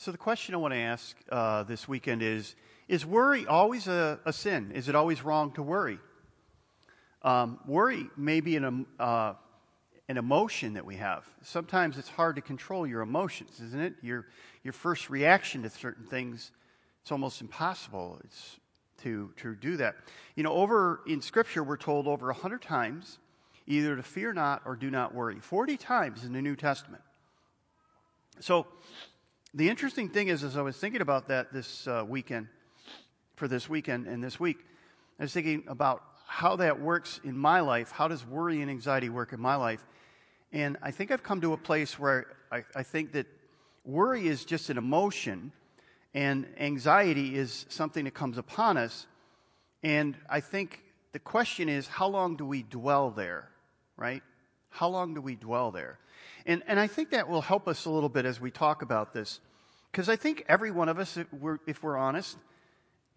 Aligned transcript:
So, 0.00 0.12
the 0.12 0.18
question 0.18 0.54
I 0.54 0.58
want 0.58 0.74
to 0.74 0.78
ask 0.78 1.16
uh, 1.28 1.64
this 1.64 1.88
weekend 1.88 2.22
is 2.22 2.54
Is 2.86 3.04
worry 3.04 3.48
always 3.48 3.88
a, 3.88 4.20
a, 4.24 4.32
sin? 4.32 4.70
Is 4.72 4.88
it 4.88 4.94
always 4.94 5.24
wrong 5.24 5.50
to 5.54 5.62
worry? 5.62 5.98
Um, 7.22 7.58
worry 7.66 8.06
may 8.16 8.38
be 8.38 8.54
an, 8.54 8.86
uh, 9.00 9.34
an 10.08 10.16
emotion 10.16 10.74
that 10.74 10.86
we 10.86 10.94
have. 10.94 11.24
Sometimes 11.42 11.98
it's 11.98 12.08
hard 12.08 12.36
to 12.36 12.42
control 12.42 12.86
your 12.86 13.00
emotions, 13.00 13.60
isn't 13.60 13.80
it? 13.80 13.94
Your, 14.00 14.28
your 14.62 14.72
first 14.72 15.10
reaction 15.10 15.64
to 15.64 15.68
certain 15.68 16.04
things, 16.04 16.52
it's 17.02 17.10
almost 17.10 17.40
impossible 17.40 18.20
it's 18.22 18.60
to, 19.02 19.32
to 19.38 19.56
do 19.56 19.76
that. 19.78 19.96
You 20.36 20.44
know, 20.44 20.52
over 20.52 21.00
in 21.08 21.20
Scripture, 21.20 21.64
we're 21.64 21.76
told 21.76 22.06
over 22.06 22.30
a 22.30 22.34
hundred 22.34 22.62
times 22.62 23.18
either 23.66 23.96
to 23.96 24.04
fear 24.04 24.32
not 24.32 24.62
or 24.64 24.76
do 24.76 24.92
not 24.92 25.12
worry. 25.12 25.40
40 25.40 25.76
times 25.76 26.22
in 26.22 26.32
the 26.32 26.40
New 26.40 26.54
Testament. 26.54 27.02
So, 28.38 28.68
the 29.54 29.70
interesting 29.70 30.10
thing 30.10 30.28
is, 30.28 30.44
as 30.44 30.56
I 30.56 30.62
was 30.62 30.76
thinking 30.76 31.00
about 31.00 31.28
that 31.28 31.52
this 31.52 31.86
uh, 31.86 32.04
weekend, 32.06 32.48
for 33.36 33.48
this 33.48 33.68
weekend 33.68 34.06
and 34.06 34.22
this 34.22 34.38
week, 34.38 34.58
I 35.18 35.24
was 35.24 35.32
thinking 35.32 35.64
about 35.68 36.02
how 36.26 36.56
that 36.56 36.80
works 36.80 37.20
in 37.24 37.36
my 37.36 37.60
life. 37.60 37.90
How 37.90 38.08
does 38.08 38.26
worry 38.26 38.60
and 38.60 38.70
anxiety 38.70 39.08
work 39.08 39.32
in 39.32 39.40
my 39.40 39.56
life? 39.56 39.84
And 40.52 40.76
I 40.82 40.90
think 40.90 41.10
I've 41.10 41.22
come 41.22 41.40
to 41.40 41.54
a 41.54 41.56
place 41.56 41.98
where 41.98 42.26
I, 42.52 42.64
I 42.74 42.82
think 42.82 43.12
that 43.12 43.26
worry 43.84 44.28
is 44.28 44.44
just 44.44 44.68
an 44.68 44.76
emotion 44.76 45.52
and 46.14 46.46
anxiety 46.58 47.34
is 47.34 47.64
something 47.68 48.04
that 48.04 48.14
comes 48.14 48.38
upon 48.38 48.76
us. 48.76 49.06
And 49.82 50.16
I 50.28 50.40
think 50.40 50.82
the 51.12 51.18
question 51.18 51.68
is, 51.68 51.86
how 51.88 52.08
long 52.08 52.36
do 52.36 52.44
we 52.44 52.62
dwell 52.62 53.10
there, 53.10 53.48
right? 53.96 54.22
How 54.70 54.88
long 54.88 55.14
do 55.14 55.20
we 55.20 55.34
dwell 55.34 55.70
there? 55.70 55.98
And, 56.46 56.62
and 56.66 56.78
I 56.80 56.86
think 56.86 57.10
that 57.10 57.28
will 57.28 57.42
help 57.42 57.68
us 57.68 57.84
a 57.84 57.90
little 57.90 58.08
bit 58.08 58.24
as 58.24 58.40
we 58.40 58.50
talk 58.50 58.82
about 58.82 59.12
this. 59.12 59.40
Because 59.90 60.08
I 60.08 60.16
think 60.16 60.44
every 60.48 60.70
one 60.70 60.88
of 60.88 60.98
us, 60.98 61.16
if 61.16 61.32
we're, 61.32 61.58
if 61.66 61.82
we're, 61.82 61.96
honest, 61.96 62.36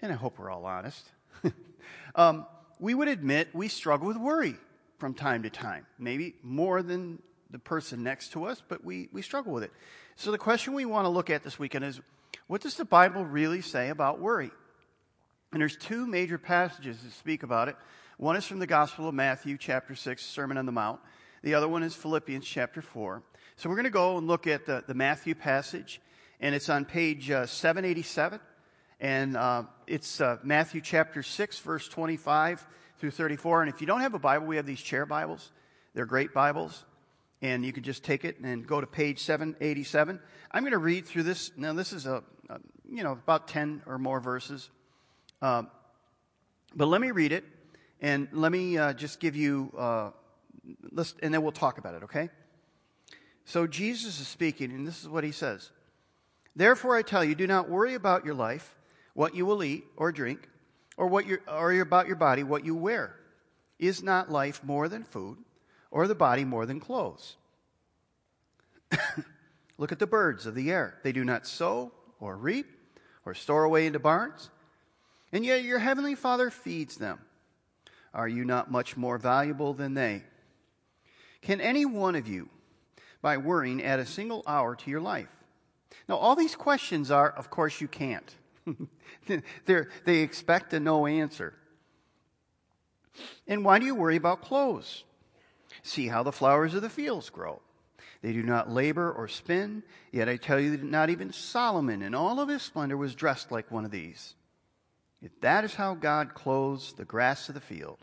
and 0.01 0.11
I 0.11 0.15
hope 0.15 0.39
we're 0.39 0.49
all 0.49 0.65
honest, 0.65 1.05
um, 2.15 2.45
we 2.79 2.93
would 2.93 3.07
admit 3.07 3.49
we 3.53 3.67
struggle 3.67 4.07
with 4.07 4.17
worry 4.17 4.55
from 4.97 5.13
time 5.13 5.43
to 5.43 5.49
time. 5.49 5.85
Maybe 5.99 6.35
more 6.43 6.81
than 6.81 7.21
the 7.49 7.59
person 7.59 8.03
next 8.03 8.31
to 8.33 8.45
us, 8.45 8.61
but 8.65 8.83
we, 8.83 9.09
we 9.11 9.21
struggle 9.21 9.53
with 9.53 9.63
it. 9.63 9.71
So 10.15 10.31
the 10.31 10.37
question 10.37 10.73
we 10.73 10.85
want 10.85 11.05
to 11.05 11.09
look 11.09 11.29
at 11.29 11.43
this 11.43 11.59
weekend 11.59 11.85
is 11.85 11.99
what 12.47 12.61
does 12.61 12.75
the 12.75 12.85
Bible 12.85 13.25
really 13.25 13.61
say 13.61 13.89
about 13.89 14.19
worry? 14.19 14.51
And 15.51 15.61
there's 15.61 15.75
two 15.75 16.07
major 16.07 16.37
passages 16.37 17.01
that 17.01 17.11
speak 17.13 17.43
about 17.43 17.67
it. 17.67 17.75
One 18.17 18.35
is 18.35 18.45
from 18.45 18.59
the 18.59 18.67
Gospel 18.67 19.09
of 19.09 19.15
Matthew, 19.15 19.57
chapter 19.57 19.95
6, 19.95 20.23
Sermon 20.23 20.57
on 20.57 20.65
the 20.65 20.71
Mount. 20.71 20.99
The 21.43 21.55
other 21.55 21.67
one 21.67 21.83
is 21.83 21.95
Philippians, 21.95 22.45
chapter 22.45 22.81
4. 22.81 23.23
So 23.55 23.69
we're 23.69 23.75
going 23.75 23.85
to 23.85 23.89
go 23.89 24.17
and 24.17 24.27
look 24.27 24.47
at 24.47 24.65
the, 24.65 24.83
the 24.87 24.93
Matthew 24.93 25.35
passage, 25.35 26.01
and 26.39 26.53
it's 26.53 26.69
on 26.69 26.85
page 26.85 27.31
uh, 27.31 27.45
787. 27.45 28.39
And 28.99 29.35
uh, 29.35 29.63
it's 29.87 30.21
uh, 30.21 30.37
Matthew 30.43 30.81
chapter 30.81 31.23
6, 31.23 31.59
verse 31.59 31.87
25 31.87 32.65
through 32.99 33.11
34. 33.11 33.63
And 33.63 33.73
if 33.73 33.81
you 33.81 33.87
don't 33.87 34.01
have 34.01 34.13
a 34.13 34.19
Bible, 34.19 34.47
we 34.47 34.57
have 34.57 34.65
these 34.65 34.81
chair 34.81 35.05
Bibles. 35.05 35.51
They're 35.93 36.05
great 36.05 36.33
Bibles 36.33 36.85
and 37.41 37.65
you 37.65 37.73
can 37.73 37.83
just 37.83 38.03
take 38.03 38.23
it 38.23 38.39
and 38.39 38.65
go 38.67 38.79
to 38.79 38.87
page 38.87 39.19
787. 39.19 40.19
I'm 40.51 40.63
going 40.63 40.71
to 40.71 40.77
read 40.77 41.05
through 41.05 41.23
this. 41.23 41.51
Now, 41.57 41.73
this 41.73 41.91
is 41.91 42.05
a, 42.05 42.23
a 42.49 42.59
you 42.89 43.03
know 43.03 43.13
about 43.13 43.47
10 43.47 43.83
or 43.85 43.97
more 43.97 44.19
verses, 44.19 44.69
uh, 45.41 45.63
but 46.75 46.85
let 46.85 47.01
me 47.01 47.11
read 47.11 47.31
it 47.31 47.43
and 47.99 48.27
let 48.31 48.51
me 48.51 48.77
uh, 48.77 48.93
just 48.93 49.19
give 49.19 49.35
you, 49.35 49.71
uh, 49.77 50.11
and 51.21 51.33
then 51.33 51.41
we'll 51.41 51.51
talk 51.51 51.77
about 51.77 51.95
it. 51.95 52.03
Okay? 52.03 52.29
So 53.45 53.67
Jesus 53.67 54.19
is 54.19 54.27
speaking, 54.27 54.71
and 54.71 54.87
this 54.87 55.01
is 55.01 55.09
what 55.09 55.23
he 55.23 55.31
says. 55.31 55.71
Therefore, 56.55 56.95
I 56.95 57.01
tell 57.01 57.23
you, 57.23 57.35
do 57.35 57.47
not 57.47 57.69
worry 57.69 57.95
about 57.95 58.25
your 58.25 58.35
life, 58.35 58.75
what 59.13 59.35
you 59.35 59.45
will 59.45 59.63
eat 59.63 59.85
or 59.97 60.11
drink, 60.11 60.47
or 60.97 61.07
what 61.07 61.25
your, 61.25 61.39
or 61.47 61.71
about 61.79 62.07
your 62.07 62.15
body, 62.15 62.43
what 62.43 62.65
you 62.65 62.75
wear. 62.75 63.15
Is 63.79 64.03
not 64.03 64.31
life 64.31 64.63
more 64.63 64.87
than 64.87 65.03
food? 65.03 65.37
or 65.91 66.07
the 66.07 66.15
body 66.15 66.45
more 66.45 66.65
than 66.65 66.79
clothes. 66.79 67.35
Look 69.77 69.91
at 69.91 69.99
the 69.99 70.07
birds 70.07 70.45
of 70.45 70.55
the 70.55 70.71
air. 70.71 70.97
They 71.03 71.11
do 71.11 71.23
not 71.23 71.45
sow 71.45 71.91
or 72.19 72.37
reap 72.37 72.67
or 73.25 73.33
store 73.33 73.65
away 73.65 73.85
into 73.85 73.99
barns, 73.99 74.49
and 75.31 75.45
yet 75.45 75.63
your 75.63 75.79
heavenly 75.79 76.15
Father 76.15 76.49
feeds 76.49 76.97
them. 76.97 77.19
Are 78.13 78.27
you 78.27 78.43
not 78.43 78.71
much 78.71 78.97
more 78.97 79.17
valuable 79.17 79.73
than 79.73 79.93
they? 79.93 80.23
Can 81.41 81.59
any 81.59 81.85
one 81.85 82.15
of 82.15 82.27
you, 82.27 82.49
by 83.21 83.37
worrying, 83.37 83.83
add 83.83 83.99
a 83.99 84.05
single 84.05 84.43
hour 84.45 84.75
to 84.75 84.89
your 84.89 85.01
life? 85.01 85.29
Now, 86.07 86.15
all 86.15 86.35
these 86.35 86.55
questions 86.55 87.11
are, 87.11 87.29
of 87.29 87.49
course, 87.49 87.81
you 87.81 87.87
can't. 87.87 88.35
they 90.05 90.19
expect 90.19 90.73
a 90.73 90.79
no 90.79 91.07
answer. 91.07 91.53
And 93.47 93.65
why 93.65 93.79
do 93.79 93.85
you 93.85 93.95
worry 93.95 94.15
about 94.15 94.41
clothes? 94.41 95.03
See 95.83 96.07
how 96.07 96.23
the 96.23 96.31
flowers 96.31 96.73
of 96.73 96.81
the 96.81 96.89
fields 96.89 97.29
grow. 97.29 97.61
They 98.21 98.33
do 98.33 98.43
not 98.43 98.69
labor 98.69 99.11
or 99.11 99.27
spin, 99.27 99.83
yet 100.11 100.29
I 100.29 100.37
tell 100.37 100.59
you 100.59 100.71
that 100.77 100.83
not 100.83 101.09
even 101.09 101.33
Solomon 101.33 102.03
in 102.03 102.13
all 102.13 102.39
of 102.39 102.49
his 102.49 102.61
splendor 102.61 102.95
was 102.95 103.15
dressed 103.15 103.51
like 103.51 103.71
one 103.71 103.83
of 103.83 103.91
these. 103.91 104.35
If 105.21 105.39
that 105.41 105.63
is 105.63 105.75
how 105.75 105.95
God 105.95 106.33
clothes 106.33 106.93
the 106.93 107.05
grass 107.05 107.49
of 107.49 107.55
the 107.55 107.61
field, 107.61 107.99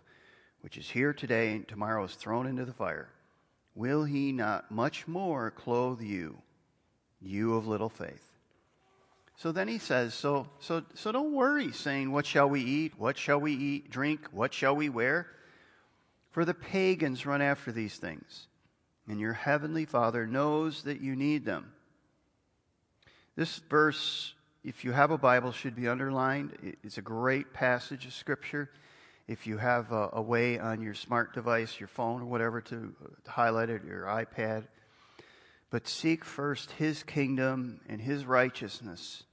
which 0.60 0.76
is 0.76 0.90
here 0.90 1.12
today 1.12 1.54
and 1.54 1.66
tomorrow 1.66 2.04
is 2.04 2.14
thrown 2.14 2.46
into 2.46 2.64
the 2.64 2.72
fire, 2.72 3.10
will 3.78 4.02
he 4.02 4.32
not 4.32 4.70
much 4.72 5.06
more 5.06 5.52
clothe 5.52 6.02
you, 6.02 6.36
you 7.22 7.54
of 7.54 7.68
little 7.68 7.88
faith? 7.88 8.32
So 9.36 9.52
then 9.52 9.68
he 9.68 9.78
says, 9.78 10.14
so, 10.14 10.48
so, 10.58 10.82
so 10.94 11.12
don't 11.12 11.32
worry, 11.32 11.70
saying, 11.70 12.10
What 12.10 12.26
shall 12.26 12.50
we 12.50 12.60
eat? 12.60 12.94
What 12.98 13.16
shall 13.16 13.40
we 13.40 13.52
eat? 13.52 13.88
Drink? 13.88 14.26
What 14.32 14.52
shall 14.52 14.74
we 14.74 14.88
wear? 14.88 15.28
For 16.32 16.44
the 16.44 16.54
pagans 16.54 17.24
run 17.24 17.40
after 17.40 17.70
these 17.70 17.96
things, 17.96 18.48
and 19.08 19.20
your 19.20 19.32
heavenly 19.32 19.84
Father 19.84 20.26
knows 20.26 20.82
that 20.82 21.00
you 21.00 21.14
need 21.14 21.44
them. 21.44 21.72
This 23.36 23.58
verse, 23.70 24.34
if 24.64 24.84
you 24.84 24.90
have 24.90 25.12
a 25.12 25.18
Bible, 25.18 25.52
should 25.52 25.76
be 25.76 25.86
underlined. 25.86 26.76
It's 26.82 26.98
a 26.98 27.02
great 27.02 27.54
passage 27.54 28.06
of 28.06 28.12
Scripture. 28.12 28.70
If 29.28 29.46
you 29.46 29.58
have 29.58 29.92
a, 29.92 30.08
a 30.14 30.22
way 30.22 30.58
on 30.58 30.80
your 30.80 30.94
smart 30.94 31.34
device, 31.34 31.78
your 31.78 31.88
phone, 31.88 32.22
or 32.22 32.24
whatever, 32.24 32.62
to, 32.62 32.94
to 33.24 33.30
highlight 33.30 33.68
it, 33.68 33.84
your 33.84 34.04
iPad. 34.04 34.64
But 35.70 35.86
seek 35.86 36.24
first 36.24 36.70
His 36.72 37.02
kingdom 37.02 37.80
and 37.86 38.00
His 38.00 38.24
righteousness, 38.24 39.24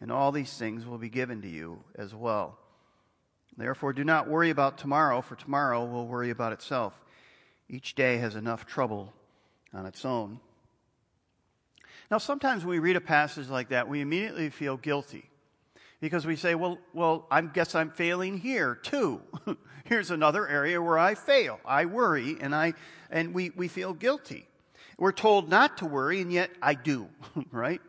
and 0.00 0.10
all 0.10 0.32
these 0.32 0.52
things 0.58 0.84
will 0.84 0.98
be 0.98 1.08
given 1.08 1.42
to 1.42 1.48
you 1.48 1.84
as 1.94 2.12
well. 2.12 2.58
Therefore, 3.56 3.92
do 3.92 4.02
not 4.02 4.28
worry 4.28 4.50
about 4.50 4.78
tomorrow, 4.78 5.20
for 5.20 5.36
tomorrow 5.36 5.84
will 5.84 6.08
worry 6.08 6.30
about 6.30 6.52
itself. 6.52 7.00
Each 7.68 7.94
day 7.94 8.16
has 8.16 8.34
enough 8.34 8.66
trouble 8.66 9.12
on 9.72 9.86
its 9.86 10.04
own. 10.04 10.40
Now, 12.10 12.18
sometimes 12.18 12.64
when 12.64 12.72
we 12.72 12.78
read 12.80 12.96
a 12.96 13.00
passage 13.00 13.48
like 13.48 13.68
that, 13.68 13.88
we 13.88 14.00
immediately 14.00 14.50
feel 14.50 14.76
guilty 14.76 15.29
because 16.00 16.26
we 16.26 16.36
say, 16.36 16.54
well, 16.54 16.78
well, 16.92 17.26
I 17.30 17.40
guess 17.42 17.74
I'm 17.74 17.90
failing 17.90 18.38
here 18.38 18.74
too. 18.74 19.20
Here's 19.84 20.10
another 20.10 20.48
area 20.48 20.80
where 20.80 20.98
I 20.98 21.14
fail. 21.14 21.60
I 21.64 21.84
worry 21.84 22.36
and 22.40 22.54
I, 22.54 22.74
and 23.10 23.34
we, 23.34 23.50
we 23.50 23.68
feel 23.68 23.92
guilty. 23.92 24.46
We're 24.98 25.12
told 25.12 25.48
not 25.48 25.78
to 25.78 25.86
worry 25.86 26.20
and 26.20 26.32
yet 26.32 26.50
I 26.62 26.74
do, 26.74 27.08
right? 27.50 27.80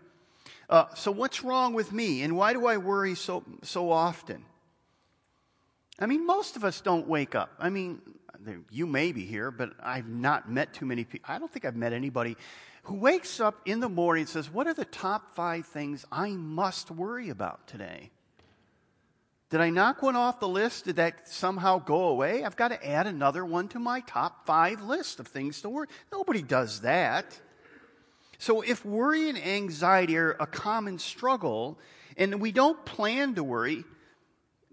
Uh, 0.69 0.85
so 0.95 1.11
what's 1.11 1.43
wrong 1.43 1.73
with 1.73 1.91
me 1.91 2.23
and 2.23 2.37
why 2.37 2.53
do 2.53 2.65
I 2.65 2.77
worry 2.77 3.15
so, 3.15 3.43
so 3.61 3.91
often? 3.91 4.45
I 5.99 6.05
mean, 6.05 6.25
most 6.25 6.55
of 6.55 6.63
us 6.63 6.81
don't 6.81 7.07
wake 7.07 7.35
up. 7.35 7.53
I 7.59 7.69
mean, 7.69 8.01
you 8.71 8.87
may 8.87 9.11
be 9.11 9.25
here, 9.25 9.51
but 9.51 9.73
I've 9.81 10.07
not 10.07 10.49
met 10.49 10.73
too 10.73 10.85
many 10.85 11.03
people. 11.03 11.25
I 11.31 11.37
don't 11.37 11.51
think 11.51 11.65
I've 11.65 11.75
met 11.75 11.93
anybody 11.93 12.37
who 12.83 12.95
wakes 12.95 13.39
up 13.39 13.61
in 13.65 13.79
the 13.79 13.89
morning 13.89 14.21
and 14.21 14.29
says, 14.29 14.49
What 14.49 14.67
are 14.67 14.73
the 14.73 14.85
top 14.85 15.35
five 15.35 15.65
things 15.65 16.05
I 16.11 16.29
must 16.31 16.89
worry 16.89 17.29
about 17.29 17.67
today? 17.67 18.11
Did 19.49 19.59
I 19.59 19.69
knock 19.69 20.01
one 20.01 20.15
off 20.15 20.39
the 20.39 20.47
list? 20.47 20.85
Did 20.85 20.95
that 20.95 21.27
somehow 21.27 21.79
go 21.79 22.05
away? 22.05 22.43
I've 22.43 22.55
got 22.55 22.69
to 22.69 22.87
add 22.87 23.05
another 23.05 23.45
one 23.45 23.67
to 23.69 23.79
my 23.79 23.99
top 24.01 24.45
five 24.45 24.81
list 24.81 25.19
of 25.19 25.27
things 25.27 25.61
to 25.61 25.69
worry. 25.69 25.87
Nobody 26.11 26.41
does 26.41 26.81
that. 26.81 27.37
So 28.37 28.61
if 28.61 28.85
worry 28.85 29.29
and 29.29 29.37
anxiety 29.37 30.17
are 30.17 30.37
a 30.39 30.47
common 30.47 30.99
struggle, 30.99 31.77
and 32.17 32.39
we 32.39 32.51
don't 32.53 32.83
plan 32.85 33.35
to 33.35 33.43
worry, 33.43 33.83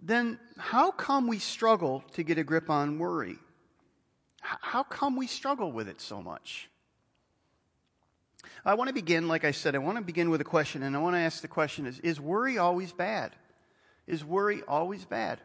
then 0.01 0.39
how 0.57 0.93
come 0.93 1.27
we 1.27 1.41
struggle 1.41 2.05
to 2.13 2.23
get 2.23 2.39
a 2.39 2.45
grip 2.45 2.71
on 2.71 2.99
worry? 2.99 3.37
How 4.41 4.85
come 4.85 5.17
we 5.17 5.27
struggle 5.27 5.73
with 5.73 5.89
it 5.89 6.01
so 6.01 6.23
much? 6.23 6.71
I 8.65 8.75
want 8.75 8.89
to 8.89 8.95
begin, 8.95 9.29
like 9.29 9.45
I 9.45 9.51
said, 9.53 9.75
I 9.75 9.79
want 9.79 9.99
to 9.99 10.05
begin 10.05 10.31
with 10.31 10.41
a 10.41 10.45
question, 10.45 10.83
and 10.83 10.97
I 10.97 10.99
want 10.99 11.15
to 11.15 11.21
ask 11.21 11.43
the 11.43 11.49
question 11.49 11.87
is, 11.87 11.99
is 12.01 12.21
worry 12.21 12.59
always 12.59 12.93
bad? 12.93 13.33
Is 14.07 14.25
worry 14.25 14.63
always 14.67 15.05
bad? 15.05 15.41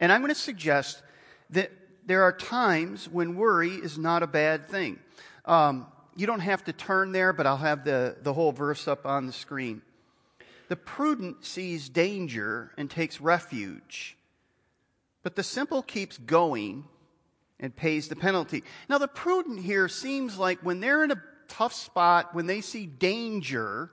And 0.00 0.12
I'm 0.12 0.20
going 0.20 0.34
to 0.34 0.40
suggest 0.40 1.02
that 1.50 1.72
there 2.06 2.22
are 2.22 2.32
times 2.32 3.08
when 3.08 3.36
worry 3.36 3.70
is 3.70 3.98
not 3.98 4.22
a 4.22 4.26
bad 4.26 4.68
thing. 4.68 4.98
Um, 5.44 5.86
you 6.16 6.26
don't 6.26 6.40
have 6.40 6.64
to 6.64 6.72
turn 6.72 7.12
there, 7.12 7.32
but 7.32 7.46
I'll 7.46 7.56
have 7.56 7.84
the, 7.84 8.16
the 8.22 8.32
whole 8.32 8.52
verse 8.52 8.88
up 8.88 9.06
on 9.06 9.26
the 9.26 9.32
screen. 9.32 9.82
The 10.68 10.76
prudent 10.76 11.44
sees 11.44 11.88
danger 11.88 12.72
and 12.76 12.90
takes 12.90 13.20
refuge, 13.20 14.16
but 15.22 15.34
the 15.36 15.42
simple 15.42 15.82
keeps 15.82 16.18
going 16.18 16.84
and 17.58 17.74
pays 17.74 18.08
the 18.08 18.16
penalty. 18.16 18.64
Now, 18.88 18.98
the 18.98 19.08
prudent 19.08 19.60
here 19.60 19.88
seems 19.88 20.38
like 20.38 20.60
when 20.60 20.80
they're 20.80 21.04
in 21.04 21.10
a 21.10 21.22
tough 21.48 21.72
spot, 21.72 22.34
when 22.34 22.46
they 22.46 22.60
see 22.60 22.86
danger, 22.86 23.90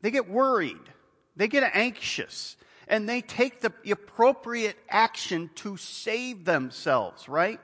they 0.00 0.10
get 0.10 0.28
worried, 0.28 0.76
they 1.36 1.48
get 1.48 1.70
anxious, 1.74 2.56
and 2.86 3.08
they 3.08 3.20
take 3.20 3.60
the 3.60 3.72
appropriate 3.90 4.76
action 4.88 5.50
to 5.56 5.76
save 5.76 6.44
themselves, 6.44 7.28
right? 7.28 7.60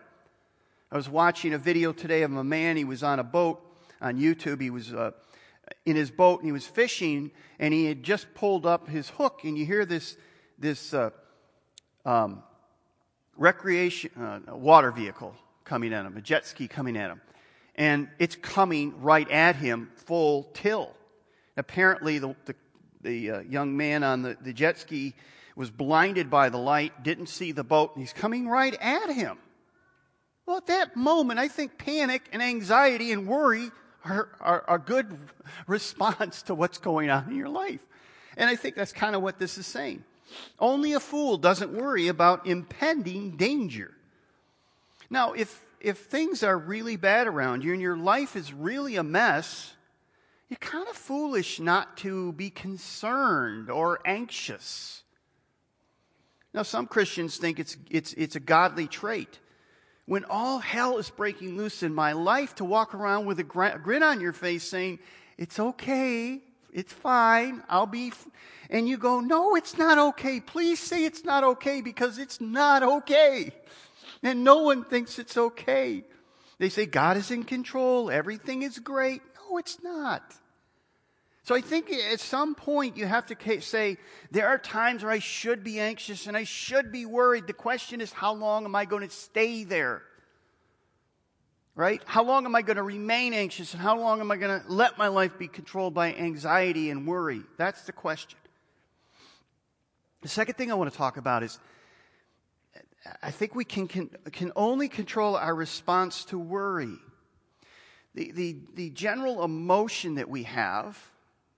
I 0.91 0.97
was 0.97 1.09
watching 1.09 1.55
a 1.55 1.59
video 1.59 1.93
today 1.93 2.23
of 2.23 2.35
a 2.35 2.45
man, 2.45 2.77
he 2.77 2.85
was 2.85 3.03
on 3.03 3.19
a 3.19 3.25
boat 3.25 3.61
on 4.01 4.19
YouTube. 4.19 4.61
He 4.61 4.71
was 4.71 4.93
uh, 4.93 5.13
in 5.87 5.97
his 5.97 6.11
boat 6.11 6.41
and 6.41 6.47
he 6.47 6.53
was 6.53 6.67
fishing, 6.67 7.31
and 7.59 7.73
he 7.75 7.87
had 7.87 8.03
just 8.03 8.33
pulled 8.35 8.67
up 8.67 8.89
his 8.89 9.09
hook, 9.11 9.41
and 9.45 9.57
you 9.57 9.65
hear 9.65 9.85
this, 9.85 10.17
this 10.59 10.95
uh, 10.95 11.11
um, 12.05 12.43
recreation 13.37 14.11
uh, 14.21 14.55
water 14.55 14.91
vehicle 14.91 15.35
coming 15.65 15.93
at 15.93 16.05
him, 16.05 16.17
a 16.17 16.21
jet 16.21 16.47
ski 16.47 16.69
coming 16.69 16.97
at 16.97 17.11
him. 17.11 17.21
And 17.77 18.09
it's 18.19 18.37
coming 18.37 19.01
right 19.03 19.29
at 19.31 19.57
him 19.57 19.91
full 19.97 20.45
tilt. 20.55 20.95
Apparently, 21.57 22.19
the, 22.19 22.37
the, 22.45 22.55
the 23.03 23.31
uh, 23.31 23.41
young 23.41 23.77
man 23.77 24.03
on 24.03 24.23
the, 24.23 24.37
the 24.41 24.53
jet 24.53 24.79
ski 24.79 25.15
was 25.57 25.71
blinded 25.71 26.31
by 26.31 26.49
the 26.49 26.59
light, 26.59 27.03
didn't 27.03 27.29
see 27.29 27.53
the 27.53 27.65
boat, 27.65 27.93
and 27.95 28.03
he's 28.03 28.13
coming 28.13 28.49
right 28.49 28.75
at 28.81 29.11
him. 29.11 29.39
Well, 30.47 30.57
at 30.57 30.67
that 30.67 30.97
moment, 30.97 31.39
I 31.39 31.49
think 31.49 31.79
panic 31.79 32.29
and 32.33 32.43
anxiety 32.43 33.13
and 33.13 33.27
worry 33.27 33.71
are, 34.05 34.29
are, 34.41 34.65
are 34.67 34.77
a 34.77 34.79
good 34.79 35.19
response 35.67 36.43
to 36.43 36.55
what's 36.55 36.79
going 36.79 37.11
on 37.11 37.29
in 37.29 37.37
your 37.37 37.49
life. 37.49 37.81
And 38.37 38.51
I 38.51 38.57
think 38.57 38.75
that's 38.75 38.93
kind 38.93 39.15
of 39.15 39.23
what 39.23 39.39
this 39.39 39.59
is 39.59 39.67
saying. 39.67 40.05
Only 40.59 40.93
a 40.93 41.01
fool 41.01 41.37
doesn't 41.37 41.73
worry 41.73 42.09
about 42.09 42.47
impending 42.47 43.37
danger. 43.37 43.93
Now, 45.09 45.33
if, 45.33 45.65
if 45.85 45.99
things 45.99 46.43
are 46.43 46.57
really 46.57 46.97
bad 46.97 47.27
around 47.27 47.63
you 47.63 47.75
and 47.75 47.83
your 47.83 47.97
life 47.97 48.37
is 48.37 48.55
really 48.55 48.97
a 48.97 49.03
mess, 49.03 49.75
you're 50.49 50.57
kind 50.57 50.89
of 50.89 50.97
foolish 50.97 51.61
not 51.61 51.99
to 51.99 52.33
be 52.33 52.49
concerned 52.49 53.69
or 53.69 54.01
anxious. 54.07 55.03
Now, 56.55 56.63
some 56.63 56.87
Christians 56.87 57.37
think 57.37 57.59
it's, 57.59 57.77
it's, 57.91 58.15
it's 58.15 58.35
a 58.35 58.41
godly 58.41 58.87
trait. 58.87 59.39
When 60.07 60.25
all 60.25 60.59
hell 60.59 60.97
is 60.97 61.11
breaking 61.11 61.59
loose 61.59 61.83
in 61.83 61.95
my 61.95 62.13
life, 62.13 62.55
to 62.57 62.65
walk 62.65 62.95
around 62.95 63.27
with 63.27 63.39
a 63.39 63.45
grin 63.45 64.03
on 64.03 64.21
your 64.21 64.33
face 64.33 64.65
saying, 64.65 65.01
It's 65.37 65.59
okay, 65.59 66.41
it's 66.73 66.93
fine. 66.93 67.63
I'll 67.69 67.87
be. 67.87 68.09
F-. 68.09 68.29
And 68.71 68.89
you 68.89 68.97
go, 68.97 69.21
no, 69.21 69.55
it's 69.55 69.77
not 69.79 69.99
okay. 69.99 70.41
Please 70.41 70.81
say 70.81 71.05
it's 71.05 71.25
not 71.25 71.45
okay 71.45 71.81
because 71.81 72.19
it's 72.19 72.41
not 72.41 72.83
okay. 72.83 73.53
And 74.25 74.43
no 74.43 74.63
one 74.63 74.85
thinks 74.85 75.21
it's 75.21 75.37
okay. 75.37 76.03
They 76.59 76.69
say 76.69 76.87
God 76.87 77.17
is 77.17 77.31
in 77.31 77.45
control. 77.45 78.11
Everything 78.11 78.63
is 78.63 78.79
great. 78.81 79.23
No, 79.37 79.59
it's 79.59 79.81
not. 79.83 80.23
So 81.45 81.55
I 81.55 81.61
think 81.61 81.93
at 81.93 82.21
some 82.21 82.55
point 82.55 82.97
you 82.97 83.07
have 83.07 83.27
to 83.27 83.61
say, 83.61 83.99
there 84.31 84.49
are 84.49 84.59
times 84.59 85.05
where 85.05 85.13
I 85.13 85.19
should 85.21 85.63
be 85.63 85.79
anxious 85.79 86.27
and 86.27 86.37
I 86.37 86.45
should 86.45 86.91
be 86.91 87.07
worried. 87.07 87.47
The 87.47 87.53
question 87.53 88.01
is, 88.01 88.13
how 88.13 88.33
long 88.33 88.65
am 88.65 88.75
I 88.75 88.87
going 88.87 89.07
to 89.07 89.15
stay 89.15 89.63
there? 89.63 90.03
right? 91.75 92.03
How 92.07 92.23
long 92.23 92.45
am 92.45 92.55
I 92.55 92.63
going 92.63 92.77
to 92.77 92.83
remain 92.83 93.35
anxious 93.35 93.73
and 93.73 93.83
how 93.83 93.99
long 93.99 94.21
am 94.21 94.31
I 94.31 94.37
going 94.37 94.61
to 94.61 94.67
let 94.73 94.97
my 94.99 95.09
life 95.09 95.39
be 95.39 95.49
controlled 95.49 95.95
by 95.95 96.15
anxiety 96.15 96.91
and 96.91 97.07
worry? 97.07 97.43
That's 97.57 97.83
the 97.83 97.93
question. 97.93 98.39
The 100.23 100.29
second 100.29 100.55
thing 100.55 100.71
I 100.71 100.75
want 100.75 100.91
to 100.91 100.97
talk 100.97 101.17
about 101.17 101.43
is 101.43 101.59
I 103.23 103.31
think 103.31 103.55
we 103.55 103.65
can, 103.65 103.87
can, 103.87 104.11
can 104.33 104.53
only 104.57 104.89
control 104.89 105.37
our 105.37 105.55
response 105.55 106.25
to 106.27 106.39
worry. 106.39 106.97
The, 108.15 108.31
the, 108.33 108.57
the 108.75 108.91
general 108.91 109.45
emotion 109.45 110.15
that 110.15 110.29
we 110.29 110.45
have, 110.45 110.99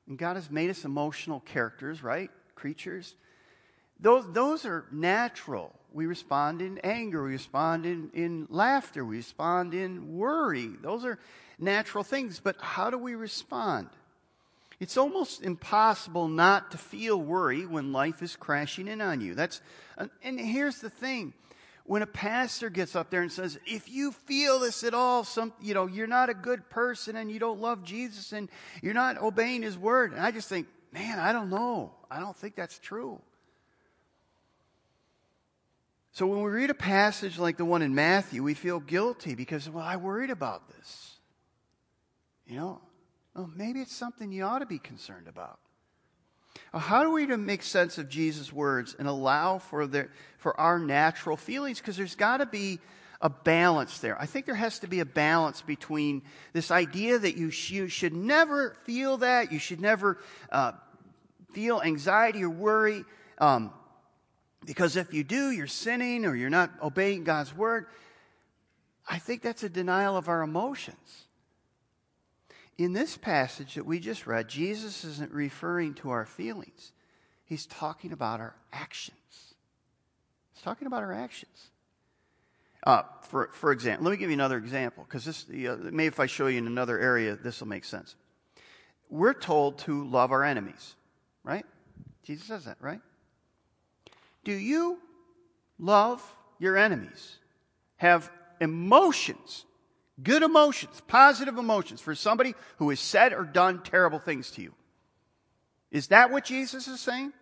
and 0.08 0.18
God 0.18 0.36
has 0.36 0.50
made 0.50 0.70
us 0.70 0.84
emotional 0.84 1.40
characters, 1.40 2.02
right? 2.02 2.30
Creatures. 2.54 3.14
Those, 4.00 4.30
those 4.32 4.64
are 4.64 4.86
natural. 4.90 5.72
We 5.92 6.06
respond 6.06 6.62
in 6.62 6.78
anger. 6.78 7.22
We 7.24 7.32
respond 7.32 7.86
in, 7.86 8.10
in 8.12 8.46
laughter. 8.50 9.04
We 9.04 9.16
respond 9.16 9.72
in 9.72 10.16
worry. 10.16 10.70
Those 10.82 11.04
are 11.04 11.18
natural 11.58 12.04
things. 12.04 12.40
But 12.42 12.56
how 12.60 12.90
do 12.90 12.98
we 12.98 13.14
respond? 13.14 13.88
It's 14.78 14.96
almost 14.96 15.42
impossible 15.42 16.28
not 16.28 16.72
to 16.72 16.78
feel 16.78 17.20
worry 17.20 17.64
when 17.64 17.92
life 17.92 18.22
is 18.22 18.36
crashing 18.36 18.88
in 18.88 19.00
on 19.00 19.20
you. 19.20 19.34
That's, 19.34 19.62
and 20.22 20.38
here's 20.38 20.80
the 20.80 20.90
thing. 20.90 21.32
When 21.84 22.02
a 22.02 22.06
pastor 22.06 22.68
gets 22.68 22.96
up 22.96 23.10
there 23.10 23.22
and 23.22 23.30
says, 23.30 23.58
if 23.64 23.88
you 23.88 24.10
feel 24.12 24.58
this 24.58 24.82
at 24.82 24.92
all, 24.92 25.22
some, 25.24 25.52
you 25.62 25.72
know, 25.72 25.86
you're 25.86 26.08
not 26.08 26.28
a 26.28 26.34
good 26.34 26.68
person 26.68 27.16
and 27.16 27.30
you 27.30 27.38
don't 27.38 27.60
love 27.60 27.84
Jesus 27.84 28.32
and 28.32 28.48
you're 28.82 28.92
not 28.92 29.22
obeying 29.22 29.62
his 29.62 29.78
word. 29.78 30.12
And 30.12 30.20
I 30.20 30.30
just 30.32 30.48
think, 30.48 30.66
man, 30.92 31.18
I 31.18 31.32
don't 31.32 31.48
know. 31.48 31.92
I 32.10 32.18
don't 32.18 32.36
think 32.36 32.56
that's 32.56 32.78
true. 32.78 33.20
So 36.10 36.26
when 36.26 36.42
we 36.42 36.50
read 36.50 36.70
a 36.70 36.74
passage 36.74 37.38
like 37.38 37.56
the 37.56 37.64
one 37.64 37.82
in 37.82 37.94
Matthew, 37.94 38.42
we 38.42 38.54
feel 38.54 38.80
guilty 38.80 39.34
because, 39.34 39.70
well, 39.70 39.84
I 39.84 39.96
worried 39.96 40.30
about 40.30 40.68
this. 40.68 41.18
You 42.46 42.56
know, 42.56 42.80
well, 43.36 43.50
maybe 43.54 43.80
it's 43.80 43.94
something 43.94 44.32
you 44.32 44.44
ought 44.44 44.60
to 44.60 44.66
be 44.66 44.78
concerned 44.78 45.28
about. 45.28 45.58
How 46.72 47.02
do 47.02 47.10
we 47.10 47.26
make 47.26 47.62
sense 47.62 47.98
of 47.98 48.08
Jesus' 48.08 48.52
words 48.52 48.96
and 48.98 49.06
allow 49.06 49.58
for, 49.58 49.88
for 50.38 50.58
our 50.58 50.78
natural 50.78 51.36
feelings? 51.36 51.78
Because 51.78 51.96
there's 51.96 52.14
got 52.14 52.38
to 52.38 52.46
be 52.46 52.80
a 53.20 53.28
balance 53.28 53.98
there. 53.98 54.20
I 54.20 54.26
think 54.26 54.46
there 54.46 54.54
has 54.54 54.78
to 54.80 54.86
be 54.86 55.00
a 55.00 55.04
balance 55.04 55.62
between 55.62 56.22
this 56.52 56.70
idea 56.70 57.18
that 57.18 57.36
you, 57.36 57.50
sh- 57.50 57.70
you 57.70 57.88
should 57.88 58.14
never 58.14 58.76
feel 58.84 59.18
that, 59.18 59.52
you 59.52 59.58
should 59.58 59.80
never 59.80 60.18
uh, 60.50 60.72
feel 61.52 61.80
anxiety 61.82 62.42
or 62.42 62.50
worry. 62.50 63.04
Um, 63.38 63.72
because 64.64 64.96
if 64.96 65.14
you 65.14 65.24
do, 65.24 65.50
you're 65.50 65.66
sinning 65.66 66.24
or 66.26 66.34
you're 66.34 66.50
not 66.50 66.70
obeying 66.82 67.24
God's 67.24 67.54
word. 67.54 67.86
I 69.08 69.18
think 69.18 69.42
that's 69.42 69.62
a 69.62 69.68
denial 69.68 70.16
of 70.16 70.28
our 70.28 70.42
emotions. 70.42 71.26
In 72.78 72.92
this 72.92 73.16
passage 73.16 73.74
that 73.74 73.86
we 73.86 73.98
just 74.00 74.26
read, 74.26 74.48
Jesus 74.48 75.04
isn't 75.04 75.32
referring 75.32 75.94
to 75.94 76.10
our 76.10 76.26
feelings, 76.26 76.92
he's 77.44 77.66
talking 77.66 78.12
about 78.12 78.40
our 78.40 78.54
actions. 78.72 79.16
He's 80.52 80.62
talking 80.62 80.86
about 80.86 81.02
our 81.02 81.12
actions. 81.12 81.70
Uh, 82.86 83.02
for, 83.22 83.50
for 83.52 83.72
example, 83.72 84.04
let 84.04 84.12
me 84.12 84.16
give 84.16 84.30
you 84.30 84.34
another 84.34 84.58
example 84.58 85.04
because 85.08 85.24
this, 85.24 85.44
uh, 85.48 85.76
maybe 85.90 86.06
if 86.06 86.20
I 86.20 86.26
show 86.26 86.46
you 86.46 86.58
in 86.58 86.66
another 86.66 86.98
area, 86.98 87.34
this 87.34 87.60
will 87.60 87.66
make 87.66 87.84
sense. 87.84 88.14
We're 89.10 89.34
told 89.34 89.78
to 89.80 90.04
love 90.04 90.30
our 90.30 90.44
enemies, 90.44 90.94
right? 91.42 91.66
Jesus 92.22 92.46
says 92.46 92.64
that, 92.64 92.76
right? 92.80 93.00
Do 94.44 94.52
you 94.52 94.98
love 95.78 96.22
your 96.58 96.76
enemies? 96.76 97.38
Have 97.96 98.30
emotions, 98.60 99.64
good 100.22 100.42
emotions, 100.42 101.02
positive 101.06 101.58
emotions 101.58 102.00
for 102.00 102.14
somebody 102.14 102.54
who 102.78 102.90
has 102.90 103.00
said 103.00 103.32
or 103.32 103.44
done 103.44 103.82
terrible 103.82 104.18
things 104.18 104.50
to 104.52 104.62
you? 104.62 104.74
Is 105.90 106.08
that 106.08 106.30
what 106.30 106.44
Jesus 106.44 106.88
is 106.88 107.00
saying? 107.00 107.32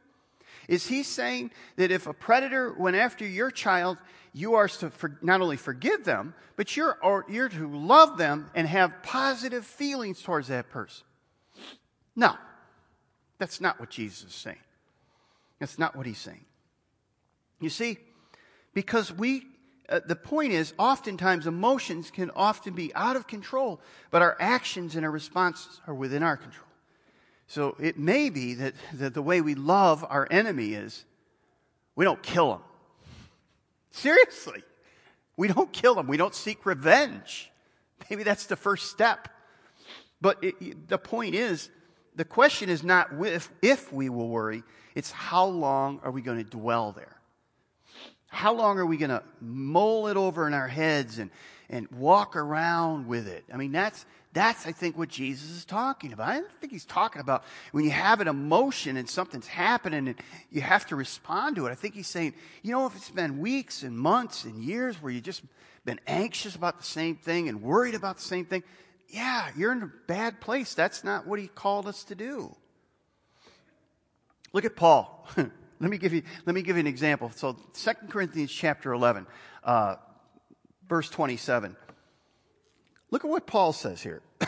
Is 0.69 0.87
he 0.87 1.03
saying 1.03 1.51
that 1.77 1.91
if 1.91 2.07
a 2.07 2.13
predator 2.13 2.73
went 2.73 2.97
after 2.97 3.27
your 3.27 3.51
child, 3.51 3.99
you 4.33 4.55
are 4.55 4.69
to 4.69 4.91
for, 4.91 5.19
not 5.23 5.41
only 5.41 5.57
forgive 5.57 6.05
them, 6.05 6.35
but 6.57 6.77
you're, 6.77 6.99
or, 7.03 7.25
you're 7.29 7.49
to 7.49 7.69
love 7.69 8.17
them 8.17 8.51
and 8.55 8.67
have 8.67 9.03
positive 9.03 9.65
feelings 9.67 10.23
towards 10.23 10.49
that 10.49 10.71
person? 10.71 11.05
No, 12.17 12.35
that's 13.39 13.61
not 13.61 13.79
what 13.79 13.91
Jesus 13.91 14.31
is 14.31 14.35
saying. 14.35 14.57
That's 15.59 15.79
not 15.79 15.97
what 15.97 16.07
he's 16.07 16.19
saying. 16.19 16.45
You 17.61 17.71
see, 17.71 17.99
because 18.73 19.13
we, 19.13 19.47
uh, 19.89 20.01
the 20.07 20.17
point 20.17 20.53
is, 20.53 20.73
oftentimes 20.79 21.47
emotions 21.47 22.11
can 22.11 22.31
often 22.31 22.75
be 22.75 22.95
out 22.95 23.17
of 23.17 23.27
control, 23.27 23.81
but 24.11 24.23
our 24.23 24.37
actions 24.41 24.97
and 24.97 25.05
our 25.05 25.11
responses 25.11 25.81
are 25.87 25.95
within 25.95 26.23
our 26.23 26.37
control. 26.37 26.67
So 27.47 27.77
it 27.79 27.99
may 27.99 28.31
be 28.31 28.55
that, 28.55 28.75
that 28.95 29.15
the 29.15 29.23
way 29.23 29.41
we 29.41 29.55
love 29.55 30.05
our 30.09 30.27
enemy 30.31 30.73
is 30.73 31.05
we 31.95 32.05
don't 32.05 32.23
kill 32.23 32.51
them. 32.51 32.63
Seriously. 33.91 34.63
We 35.37 35.49
don't 35.49 35.73
kill 35.73 35.95
them. 35.95 36.07
We 36.07 36.17
don't 36.17 36.35
seek 36.35 36.65
revenge. 36.65 37.51
Maybe 38.09 38.23
that's 38.23 38.47
the 38.47 38.57
first 38.57 38.91
step. 38.91 39.29
But 40.21 40.43
it, 40.43 40.89
the 40.89 40.99
point 40.99 41.35
is, 41.35 41.71
the 42.17 42.25
question 42.25 42.71
is 42.71 42.83
not 42.83 43.09
if, 43.21 43.51
if 43.61 43.93
we 43.93 44.09
will 44.09 44.29
worry, 44.29 44.63
it's 44.95 45.11
how 45.11 45.47
long 45.47 46.01
are 46.03 46.11
we 46.11 46.23
going 46.23 46.39
to 46.39 46.45
dwell 46.45 46.93
there? 46.93 47.14
How 48.35 48.53
long 48.53 48.79
are 48.79 48.87
we 48.87 48.97
going 48.97 49.11
to 49.11 49.23
mull 49.41 50.09
it 50.09 50.17
over 50.17 50.47
in 50.49 50.55
our 50.55 50.67
heads 50.67 51.19
and, 51.19 51.31
and 51.71 51.89
walk 51.93 52.35
around 52.35 53.07
with 53.07 53.29
it? 53.29 53.45
I 53.53 53.57
mean, 53.57 53.71
that's, 53.71 54.05
that's, 54.33 54.67
I 54.67 54.73
think, 54.73 54.99
what 54.99 55.09
Jesus 55.09 55.51
is 55.51 55.65
talking 55.65 56.13
about. 56.13 56.29
I 56.29 56.41
don't 56.41 56.61
think 56.61 56.73
he's 56.73 56.85
talking 56.85 57.21
about 57.21 57.45
when 57.71 57.85
you 57.85 57.93
have 57.93 58.21
an 58.21 58.27
emotion 58.27 58.97
and 58.97 59.09
something's 59.09 59.47
happening 59.47 60.09
and 60.09 60.17
you 60.51 60.61
have 60.61 60.85
to 60.87 60.97
respond 60.97 61.55
to 61.57 61.67
it. 61.67 61.71
I 61.71 61.77
think 61.77 61.95
he's 61.95 62.09
saying, 62.09 62.35
you 62.63 62.73
know, 62.73 62.87
if 62.87 62.97
it's 62.97 63.11
been 63.11 63.39
weeks 63.39 63.85
and 63.85 63.97
months 63.97 64.45
and 64.45 64.65
years 64.65 65.01
where 65.01 65.13
you've 65.13 65.23
just 65.23 65.43
been 65.85 66.01
anxious 66.09 66.57
about 66.57 66.79
the 66.79 66.85
same 66.85 67.15
thing 67.15 67.49
and 67.49 67.63
worried 67.63 67.95
about 67.95 68.17
the 68.17 68.23
same 68.23 68.47
thing, 68.47 68.65
yeah, 69.09 69.51
you're 69.57 69.71
in 69.71 69.83
a 69.85 69.93
bad 70.09 70.41
place. 70.41 70.75
That's 70.75 71.05
not 71.05 71.25
what 71.25 71.39
he 71.39 71.47
called 71.47 71.87
us 71.87 72.03
to 72.05 72.17
do. 72.17 72.57
Look 74.53 74.65
at 74.65 74.75
Paul. 74.75 75.29
let 75.85 75.91
me 75.91 75.99
give 75.99 76.15
you 76.15 76.23
let 76.47 76.55
me 76.55 76.63
give 76.63 76.77
you 76.77 76.81
an 76.81 76.87
example. 76.87 77.31
So 77.35 77.59
2 77.75 77.91
Corinthians 78.09 78.51
chapter 78.51 78.95
11, 78.95 79.27
uh, 79.63 79.97
verse 80.89 81.11
27. 81.11 81.77
Look 83.11 83.23
at 83.23 83.31
what 83.31 83.47
Paul 83.47 83.75
says 83.75 84.03
here. 84.03 84.23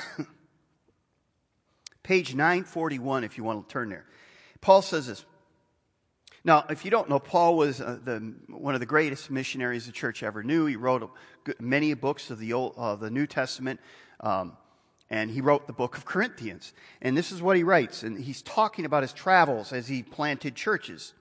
Page 2.03 2.35
941, 2.35 3.25
if 3.25 3.37
you 3.37 3.45
want 3.45 3.69
to 3.69 3.71
turn 3.71 3.91
there. 3.91 4.07
Paul 4.63 4.81
says 4.81 5.09
this. 5.09 5.27
Now, 6.43 6.65
if 6.71 6.87
you 6.87 6.91
don't 6.91 7.11
know, 7.11 7.19
Paul 7.19 7.59
was 7.59 7.83
uh, 7.83 7.99
the, 8.03 8.35
one 8.49 8.73
of 8.73 8.81
the 8.81 8.87
greatest 8.87 9.31
missionaries 9.31 9.85
the 9.85 9.93
church 9.93 10.23
ever 10.23 10.43
knew. 10.43 10.65
He 10.65 10.77
wrote 10.77 11.11
many 11.61 11.93
books 11.93 12.31
of 12.31 12.39
the, 12.39 12.55
Old, 12.55 12.73
uh, 12.79 12.97
the 12.97 13.11
New 13.11 13.27
Testament. 13.27 13.79
Um, 14.21 14.57
and 15.11 15.31
he 15.31 15.43
wrote 15.43 15.67
the 15.67 15.75
book 15.75 15.99
of 15.99 16.07
Corinthians. 16.07 16.73
And 17.03 17.15
this 17.15 17.31
is 17.31 17.43
what 17.43 17.59
he 17.59 17.63
writes. 17.63 18.05
And 18.05 18.19
he's 18.19 18.41
talking 18.41 18.87
about 18.87 19.03
his 19.03 19.13
travels 19.13 19.75
as 19.75 19.87
he 19.87 20.03
planted 20.03 20.55
churches. 20.55 21.13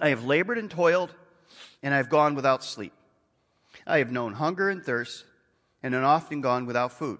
I 0.00 0.08
have 0.08 0.24
labored 0.24 0.58
and 0.58 0.70
toiled, 0.70 1.14
and 1.82 1.94
I 1.94 1.98
have 1.98 2.08
gone 2.08 2.34
without 2.34 2.64
sleep. 2.64 2.92
I 3.86 3.98
have 3.98 4.10
known 4.10 4.34
hunger 4.34 4.68
and 4.68 4.82
thirst, 4.82 5.24
and 5.82 5.94
have 5.94 6.04
often 6.04 6.40
gone 6.40 6.66
without 6.66 6.92
food. 6.92 7.18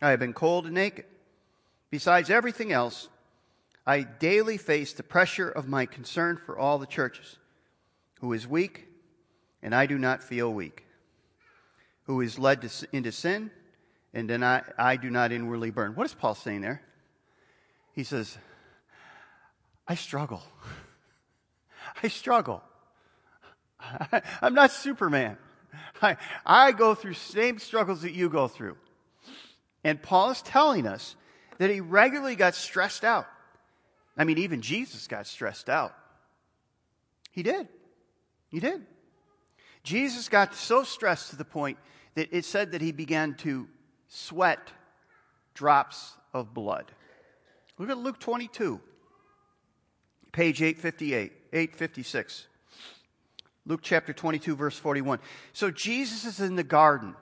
I 0.00 0.10
have 0.10 0.20
been 0.20 0.32
cold 0.32 0.66
and 0.66 0.74
naked. 0.74 1.04
Besides 1.90 2.30
everything 2.30 2.72
else, 2.72 3.08
I 3.86 4.02
daily 4.02 4.56
face 4.56 4.92
the 4.92 5.02
pressure 5.02 5.48
of 5.48 5.68
my 5.68 5.86
concern 5.86 6.36
for 6.36 6.58
all 6.58 6.78
the 6.78 6.86
churches. 6.86 7.36
Who 8.20 8.32
is 8.32 8.46
weak, 8.46 8.86
and 9.62 9.74
I 9.74 9.86
do 9.86 9.98
not 9.98 10.22
feel 10.22 10.52
weak. 10.52 10.84
Who 12.04 12.20
is 12.20 12.38
led 12.38 12.62
to, 12.62 12.88
into 12.92 13.12
sin, 13.12 13.50
and 14.14 14.30
then 14.30 14.42
I, 14.42 14.62
I 14.78 14.96
do 14.96 15.10
not 15.10 15.32
inwardly 15.32 15.70
burn. 15.70 15.94
What 15.94 16.06
is 16.06 16.14
Paul 16.14 16.34
saying 16.34 16.60
there? 16.60 16.82
He 17.92 18.04
says, 18.04 18.38
I 19.86 19.94
struggle. 19.94 20.42
I 22.02 22.08
struggle. 22.08 22.62
I, 23.80 24.22
am 24.42 24.54
not 24.54 24.72
Superman. 24.72 25.36
I, 26.00 26.16
I 26.44 26.72
go 26.72 26.94
through 26.94 27.14
same 27.14 27.58
struggles 27.58 28.02
that 28.02 28.12
you 28.12 28.28
go 28.28 28.48
through. 28.48 28.76
And 29.84 30.02
Paul 30.02 30.30
is 30.30 30.42
telling 30.42 30.86
us 30.86 31.16
that 31.58 31.70
he 31.70 31.80
regularly 31.80 32.36
got 32.36 32.54
stressed 32.54 33.04
out. 33.04 33.26
I 34.16 34.24
mean, 34.24 34.38
even 34.38 34.60
Jesus 34.60 35.06
got 35.06 35.26
stressed 35.26 35.68
out. 35.68 35.94
He 37.30 37.42
did. 37.42 37.68
He 38.50 38.60
did. 38.60 38.84
Jesus 39.82 40.28
got 40.28 40.54
so 40.54 40.84
stressed 40.84 41.30
to 41.30 41.36
the 41.36 41.44
point 41.44 41.78
that 42.14 42.28
it 42.30 42.44
said 42.44 42.72
that 42.72 42.82
he 42.82 42.92
began 42.92 43.34
to 43.36 43.68
sweat 44.08 44.70
drops 45.54 46.12
of 46.32 46.52
blood. 46.54 46.92
Look 47.78 47.90
at 47.90 47.98
Luke 47.98 48.20
22, 48.20 48.80
page 50.30 50.62
858, 50.62 51.32
856. 51.52 52.46
Luke 53.64 53.80
chapter 53.82 54.12
22, 54.12 54.56
verse 54.56 54.78
41. 54.78 55.18
So 55.52 55.70
Jesus 55.70 56.24
is 56.24 56.40
in 56.40 56.56
the 56.56 56.64
garden. 56.64 57.14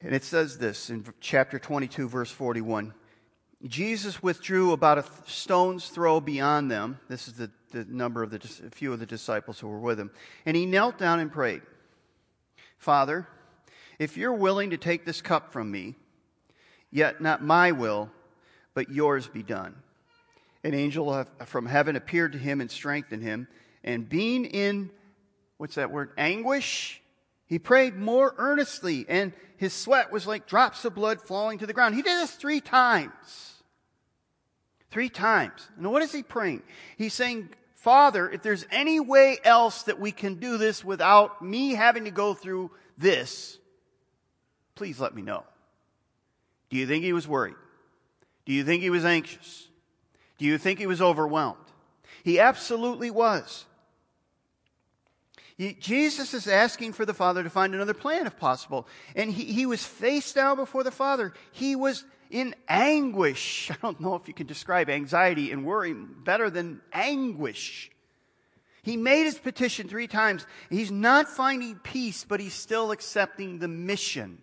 And 0.00 0.14
it 0.14 0.24
says 0.24 0.58
this 0.58 0.90
in 0.90 1.04
chapter 1.20 1.58
22, 1.58 2.08
verse 2.08 2.30
41. 2.30 2.94
Jesus 3.66 4.22
withdrew 4.22 4.72
about 4.72 4.98
a 4.98 5.04
stone's 5.26 5.88
throw 5.88 6.20
beyond 6.20 6.70
them. 6.70 6.98
This 7.08 7.28
is 7.28 7.34
the, 7.34 7.50
the 7.70 7.84
number 7.84 8.22
of 8.22 8.30
the 8.30 8.38
a 8.66 8.70
few 8.70 8.92
of 8.92 8.98
the 8.98 9.06
disciples 9.06 9.60
who 9.60 9.68
were 9.68 9.78
with 9.78 10.00
him. 10.00 10.10
And 10.44 10.56
he 10.56 10.66
knelt 10.66 10.98
down 10.98 11.20
and 11.20 11.30
prayed, 11.30 11.62
Father, 12.78 13.28
if 14.00 14.16
you're 14.16 14.32
willing 14.32 14.70
to 14.70 14.76
take 14.76 15.04
this 15.04 15.22
cup 15.22 15.52
from 15.52 15.70
me, 15.70 15.94
yet 16.90 17.20
not 17.20 17.44
my 17.44 17.70
will, 17.70 18.10
but 18.74 18.90
yours 18.90 19.28
be 19.28 19.44
done. 19.44 19.76
An 20.64 20.74
angel 20.74 21.26
from 21.46 21.66
heaven 21.66 21.96
appeared 21.96 22.32
to 22.32 22.38
him 22.38 22.60
and 22.60 22.70
strengthened 22.70 23.22
him. 23.22 23.48
And 23.82 24.08
being 24.08 24.44
in, 24.44 24.90
what's 25.56 25.74
that 25.74 25.90
word, 25.90 26.12
anguish, 26.16 27.02
he 27.46 27.58
prayed 27.58 27.96
more 27.96 28.34
earnestly, 28.38 29.04
and 29.08 29.32
his 29.56 29.72
sweat 29.72 30.12
was 30.12 30.26
like 30.26 30.46
drops 30.46 30.84
of 30.84 30.94
blood 30.94 31.20
falling 31.20 31.58
to 31.58 31.66
the 31.66 31.72
ground. 31.72 31.94
He 31.94 32.02
did 32.02 32.18
this 32.18 32.32
three 32.32 32.60
times. 32.60 33.62
Three 34.90 35.08
times. 35.08 35.68
And 35.76 35.90
what 35.90 36.02
is 36.02 36.12
he 36.12 36.22
praying? 36.22 36.62
He's 36.96 37.14
saying, 37.14 37.48
Father, 37.74 38.30
if 38.30 38.42
there's 38.42 38.66
any 38.70 39.00
way 39.00 39.38
else 39.42 39.84
that 39.84 39.98
we 39.98 40.12
can 40.12 40.36
do 40.36 40.58
this 40.58 40.84
without 40.84 41.42
me 41.42 41.72
having 41.72 42.04
to 42.04 42.10
go 42.10 42.34
through 42.34 42.70
this, 42.96 43.58
Please 44.74 44.98
let 44.98 45.14
me 45.14 45.22
know. 45.22 45.44
Do 46.70 46.76
you 46.76 46.86
think 46.86 47.04
he 47.04 47.12
was 47.12 47.28
worried? 47.28 47.54
Do 48.46 48.52
you 48.52 48.64
think 48.64 48.82
he 48.82 48.90
was 48.90 49.04
anxious? 49.04 49.68
Do 50.42 50.48
you 50.48 50.58
think 50.58 50.80
he 50.80 50.88
was 50.88 51.00
overwhelmed? 51.00 51.56
He 52.24 52.40
absolutely 52.40 53.12
was. 53.12 53.64
Jesus 55.78 56.34
is 56.34 56.48
asking 56.48 56.94
for 56.94 57.06
the 57.06 57.14
Father 57.14 57.44
to 57.44 57.48
find 57.48 57.76
another 57.76 57.94
plan 57.94 58.26
if 58.26 58.36
possible. 58.36 58.88
And 59.14 59.30
he, 59.30 59.44
he 59.44 59.66
was 59.66 59.84
face 59.84 60.32
down 60.32 60.56
before 60.56 60.82
the 60.82 60.90
Father. 60.90 61.32
He 61.52 61.76
was 61.76 62.04
in 62.28 62.56
anguish. 62.68 63.70
I 63.70 63.76
don't 63.80 64.00
know 64.00 64.16
if 64.16 64.26
you 64.26 64.34
can 64.34 64.48
describe 64.48 64.90
anxiety 64.90 65.52
and 65.52 65.64
worry 65.64 65.94
better 65.94 66.50
than 66.50 66.80
anguish. 66.92 67.92
He 68.82 68.96
made 68.96 69.22
his 69.22 69.38
petition 69.38 69.86
three 69.86 70.08
times. 70.08 70.44
He's 70.70 70.90
not 70.90 71.28
finding 71.28 71.76
peace, 71.76 72.24
but 72.28 72.40
he's 72.40 72.54
still 72.54 72.90
accepting 72.90 73.60
the 73.60 73.68
mission. 73.68 74.38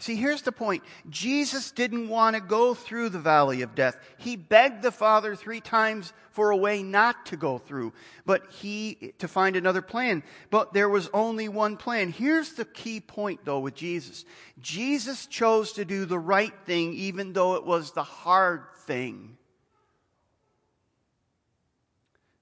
See, 0.00 0.14
here's 0.14 0.42
the 0.42 0.52
point. 0.52 0.84
Jesus 1.10 1.72
didn't 1.72 2.08
want 2.08 2.36
to 2.36 2.40
go 2.40 2.72
through 2.72 3.08
the 3.08 3.18
valley 3.18 3.62
of 3.62 3.74
death. 3.74 3.96
He 4.16 4.36
begged 4.36 4.80
the 4.80 4.92
Father 4.92 5.34
three 5.34 5.60
times 5.60 6.12
for 6.30 6.52
a 6.52 6.56
way 6.56 6.84
not 6.84 7.26
to 7.26 7.36
go 7.36 7.58
through, 7.58 7.92
but 8.24 8.48
he, 8.52 9.12
to 9.18 9.26
find 9.26 9.56
another 9.56 9.82
plan. 9.82 10.22
But 10.50 10.72
there 10.72 10.88
was 10.88 11.10
only 11.12 11.48
one 11.48 11.76
plan. 11.76 12.12
Here's 12.12 12.52
the 12.52 12.64
key 12.64 13.00
point 13.00 13.40
though 13.44 13.58
with 13.58 13.74
Jesus. 13.74 14.24
Jesus 14.60 15.26
chose 15.26 15.72
to 15.72 15.84
do 15.84 16.04
the 16.04 16.18
right 16.18 16.54
thing 16.64 16.92
even 16.92 17.32
though 17.32 17.56
it 17.56 17.64
was 17.64 17.90
the 17.90 18.04
hard 18.04 18.66
thing. 18.86 19.36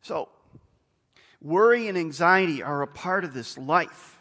So, 0.02 0.28
worry 1.40 1.88
and 1.88 1.96
anxiety 1.96 2.62
are 2.62 2.82
a 2.82 2.86
part 2.86 3.24
of 3.24 3.32
this 3.32 3.56
life. 3.56 4.15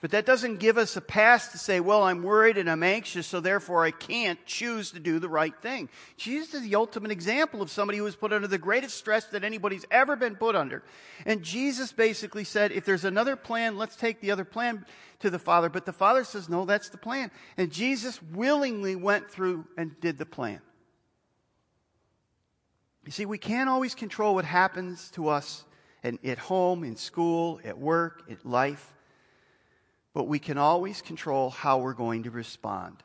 But 0.00 0.12
that 0.12 0.26
doesn't 0.26 0.60
give 0.60 0.78
us 0.78 0.96
a 0.96 1.00
pass 1.00 1.48
to 1.48 1.58
say, 1.58 1.80
well, 1.80 2.04
I'm 2.04 2.22
worried 2.22 2.56
and 2.56 2.70
I'm 2.70 2.84
anxious, 2.84 3.26
so 3.26 3.40
therefore 3.40 3.84
I 3.84 3.90
can't 3.90 4.38
choose 4.46 4.92
to 4.92 5.00
do 5.00 5.18
the 5.18 5.28
right 5.28 5.54
thing. 5.60 5.88
Jesus 6.16 6.54
is 6.54 6.62
the 6.62 6.76
ultimate 6.76 7.10
example 7.10 7.62
of 7.62 7.70
somebody 7.70 7.98
who 7.98 8.04
was 8.04 8.14
put 8.14 8.32
under 8.32 8.46
the 8.46 8.58
greatest 8.58 8.96
stress 8.96 9.24
that 9.26 9.42
anybody's 9.42 9.84
ever 9.90 10.14
been 10.14 10.36
put 10.36 10.54
under. 10.54 10.84
And 11.26 11.42
Jesus 11.42 11.90
basically 11.90 12.44
said, 12.44 12.70
if 12.70 12.84
there's 12.84 13.04
another 13.04 13.34
plan, 13.34 13.76
let's 13.76 13.96
take 13.96 14.20
the 14.20 14.30
other 14.30 14.44
plan 14.44 14.86
to 15.18 15.30
the 15.30 15.38
Father. 15.40 15.68
But 15.68 15.84
the 15.84 15.92
Father 15.92 16.22
says, 16.22 16.48
no, 16.48 16.64
that's 16.64 16.90
the 16.90 16.98
plan. 16.98 17.32
And 17.56 17.72
Jesus 17.72 18.22
willingly 18.22 18.94
went 18.94 19.28
through 19.28 19.66
and 19.76 19.98
did 20.00 20.16
the 20.16 20.26
plan. 20.26 20.60
You 23.04 23.10
see, 23.10 23.26
we 23.26 23.38
can't 23.38 23.68
always 23.68 23.96
control 23.96 24.36
what 24.36 24.44
happens 24.44 25.10
to 25.12 25.28
us 25.28 25.64
at 26.04 26.38
home, 26.38 26.84
in 26.84 26.94
school, 26.94 27.60
at 27.64 27.78
work, 27.78 28.22
at 28.30 28.46
life 28.46 28.94
but 30.14 30.24
we 30.24 30.38
can 30.38 30.58
always 30.58 31.02
control 31.02 31.50
how 31.50 31.78
we're 31.78 31.94
going 31.94 32.24
to 32.24 32.30
respond. 32.30 33.02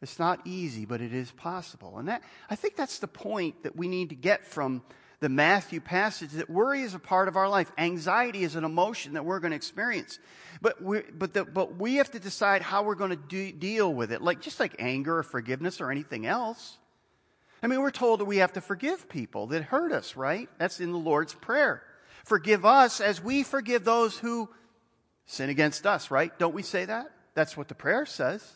It's 0.00 0.18
not 0.18 0.40
easy, 0.44 0.84
but 0.84 1.00
it 1.00 1.12
is 1.12 1.30
possible. 1.30 1.98
And 1.98 2.08
that, 2.08 2.22
I 2.50 2.56
think 2.56 2.76
that's 2.76 2.98
the 2.98 3.08
point 3.08 3.62
that 3.62 3.76
we 3.76 3.86
need 3.86 4.08
to 4.08 4.16
get 4.16 4.44
from 4.44 4.82
the 5.20 5.28
Matthew 5.28 5.80
passage 5.80 6.30
that 6.32 6.50
worry 6.50 6.82
is 6.82 6.94
a 6.94 6.98
part 6.98 7.28
of 7.28 7.36
our 7.36 7.48
life. 7.48 7.70
Anxiety 7.78 8.42
is 8.42 8.56
an 8.56 8.64
emotion 8.64 9.12
that 9.12 9.24
we're 9.24 9.38
going 9.38 9.52
to 9.52 9.56
experience. 9.56 10.18
But 10.60 10.82
we, 10.82 11.02
but, 11.12 11.32
the, 11.32 11.44
but 11.44 11.78
we 11.78 11.96
have 11.96 12.10
to 12.10 12.18
decide 12.18 12.62
how 12.62 12.82
we're 12.82 12.96
going 12.96 13.16
to 13.16 13.52
deal 13.52 13.94
with 13.94 14.10
it, 14.10 14.20
like, 14.20 14.40
just 14.40 14.58
like 14.58 14.74
anger 14.80 15.18
or 15.18 15.22
forgiveness 15.22 15.80
or 15.80 15.92
anything 15.92 16.26
else. 16.26 16.78
I 17.62 17.68
mean, 17.68 17.80
we're 17.80 17.92
told 17.92 18.18
that 18.18 18.24
we 18.24 18.38
have 18.38 18.54
to 18.54 18.60
forgive 18.60 19.08
people 19.08 19.46
that 19.48 19.62
hurt 19.62 19.92
us, 19.92 20.16
right? 20.16 20.48
That's 20.58 20.80
in 20.80 20.90
the 20.90 20.98
Lord's 20.98 21.34
Prayer. 21.34 21.84
Forgive 22.24 22.64
us 22.64 23.00
as 23.00 23.22
we 23.22 23.44
forgive 23.44 23.84
those 23.84 24.18
who 24.18 24.48
sin 25.26 25.50
against 25.50 25.86
us, 25.86 26.10
right? 26.10 26.36
Don't 26.38 26.54
we 26.54 26.62
say 26.62 26.84
that? 26.84 27.10
That's 27.34 27.56
what 27.56 27.68
the 27.68 27.74
prayer 27.74 28.06
says. 28.06 28.46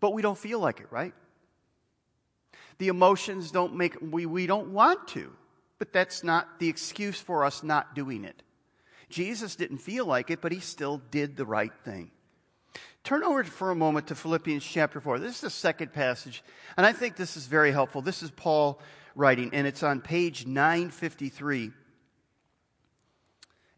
But 0.00 0.12
we 0.12 0.22
don't 0.22 0.38
feel 0.38 0.60
like 0.60 0.80
it, 0.80 0.88
right? 0.90 1.14
The 2.78 2.88
emotions 2.88 3.50
don't 3.50 3.74
make, 3.74 3.96
we, 4.00 4.26
we 4.26 4.46
don't 4.46 4.68
want 4.68 5.08
to. 5.08 5.32
But 5.78 5.92
that's 5.92 6.24
not 6.24 6.58
the 6.58 6.68
excuse 6.68 7.20
for 7.20 7.44
us 7.44 7.62
not 7.62 7.94
doing 7.94 8.24
it. 8.24 8.42
Jesus 9.08 9.56
didn't 9.56 9.78
feel 9.78 10.06
like 10.06 10.30
it, 10.30 10.40
but 10.40 10.52
he 10.52 10.60
still 10.60 11.00
did 11.10 11.36
the 11.36 11.46
right 11.46 11.72
thing. 11.84 12.10
Turn 13.04 13.22
over 13.22 13.44
for 13.44 13.70
a 13.70 13.76
moment 13.76 14.08
to 14.08 14.14
Philippians 14.14 14.64
chapter 14.64 15.00
4. 15.00 15.18
This 15.20 15.36
is 15.36 15.40
the 15.42 15.50
second 15.50 15.92
passage, 15.92 16.42
and 16.76 16.84
I 16.84 16.92
think 16.92 17.14
this 17.16 17.36
is 17.36 17.46
very 17.46 17.70
helpful. 17.70 18.02
This 18.02 18.22
is 18.22 18.32
Paul 18.32 18.80
writing, 19.14 19.50
and 19.52 19.66
it's 19.66 19.84
on 19.84 20.00
page 20.00 20.44
953. 20.44 21.70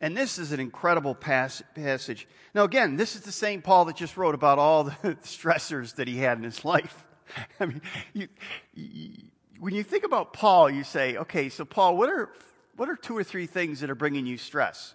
And 0.01 0.17
this 0.17 0.39
is 0.39 0.53
an 0.53 0.61
incredible 0.61 1.15
pas- 1.15 1.63
passage. 1.75 2.29
Now, 2.55 2.65
again, 2.65 2.97
this 2.97 3.17
is 3.17 3.23
the 3.23 3.33
same 3.33 3.63
Paul 3.63 3.87
that 3.87 3.97
just 3.97 4.17
wrote 4.17 4.35
about 4.35 4.59
all 4.59 4.85
the 4.85 4.93
stressors 5.23 5.97
that 5.97 6.07
he 6.07 6.19
had 6.19 6.39
in 6.39 6.45
his 6.45 6.65
life. 6.65 7.05
I 7.61 7.67
mean, 7.67 7.83
you, 8.13 8.29
you, 8.75 9.11
when 9.59 9.75
you 9.75 9.83
think 9.83 10.05
about 10.05 10.33
Paul, 10.33 10.71
you 10.71 10.85
say, 10.85 11.17
okay, 11.17 11.49
so 11.49 11.65
Paul, 11.65 11.97
what 11.97 12.09
are, 12.09 12.31
what 12.77 12.89
are 12.89 12.97
two 12.97 13.17
or 13.17 13.25
three 13.25 13.47
things 13.47 13.81
that 13.81 13.91
are 13.91 13.97
bringing 13.97 14.25
you 14.25 14.39
stress? 14.39 14.95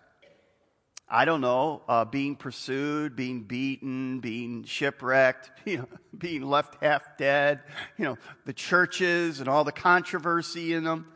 I 1.09 1.25
don't 1.25 1.41
know, 1.41 1.81
uh, 1.87 2.05
being 2.05 2.35
pursued, 2.35 3.15
being 3.15 3.43
beaten, 3.43 4.19
being 4.19 4.63
shipwrecked, 4.63 5.51
you 5.65 5.79
know, 5.79 5.87
being 6.17 6.43
left 6.43 6.81
half 6.81 7.17
dead, 7.17 7.59
you 7.97 8.05
know, 8.05 8.17
the 8.45 8.53
churches 8.53 9.39
and 9.39 9.49
all 9.49 9.63
the 9.63 9.73
controversy 9.73 10.73
in 10.73 10.85
them. 10.85 11.07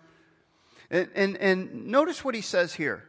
And, 0.90 1.10
and, 1.16 1.38
and 1.38 1.88
notice 1.88 2.24
what 2.24 2.36
he 2.36 2.42
says 2.42 2.74
here. 2.74 3.07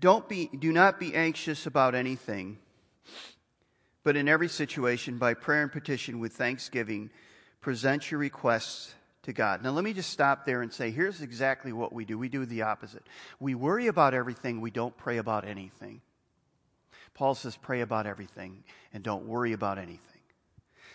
Don't 0.00 0.28
be, 0.28 0.46
do 0.46 0.72
not 0.72 1.00
be 1.00 1.14
anxious 1.14 1.66
about 1.66 1.94
anything, 1.94 2.58
but 4.04 4.16
in 4.16 4.28
every 4.28 4.48
situation, 4.48 5.18
by 5.18 5.34
prayer 5.34 5.62
and 5.62 5.72
petition 5.72 6.20
with 6.20 6.32
thanksgiving, 6.32 7.10
present 7.60 8.10
your 8.10 8.20
requests 8.20 8.94
to 9.24 9.32
God. 9.32 9.62
Now, 9.62 9.70
let 9.70 9.84
me 9.84 9.92
just 9.92 10.10
stop 10.10 10.46
there 10.46 10.62
and 10.62 10.72
say 10.72 10.90
here's 10.90 11.20
exactly 11.20 11.72
what 11.72 11.92
we 11.92 12.04
do. 12.04 12.16
We 12.16 12.28
do 12.28 12.46
the 12.46 12.62
opposite. 12.62 13.02
We 13.40 13.54
worry 13.54 13.88
about 13.88 14.14
everything, 14.14 14.60
we 14.60 14.70
don't 14.70 14.96
pray 14.96 15.18
about 15.18 15.46
anything. 15.46 16.00
Paul 17.14 17.34
says, 17.34 17.56
pray 17.56 17.80
about 17.80 18.06
everything 18.06 18.62
and 18.94 19.02
don't 19.02 19.26
worry 19.26 19.52
about 19.52 19.78
anything. 19.78 20.00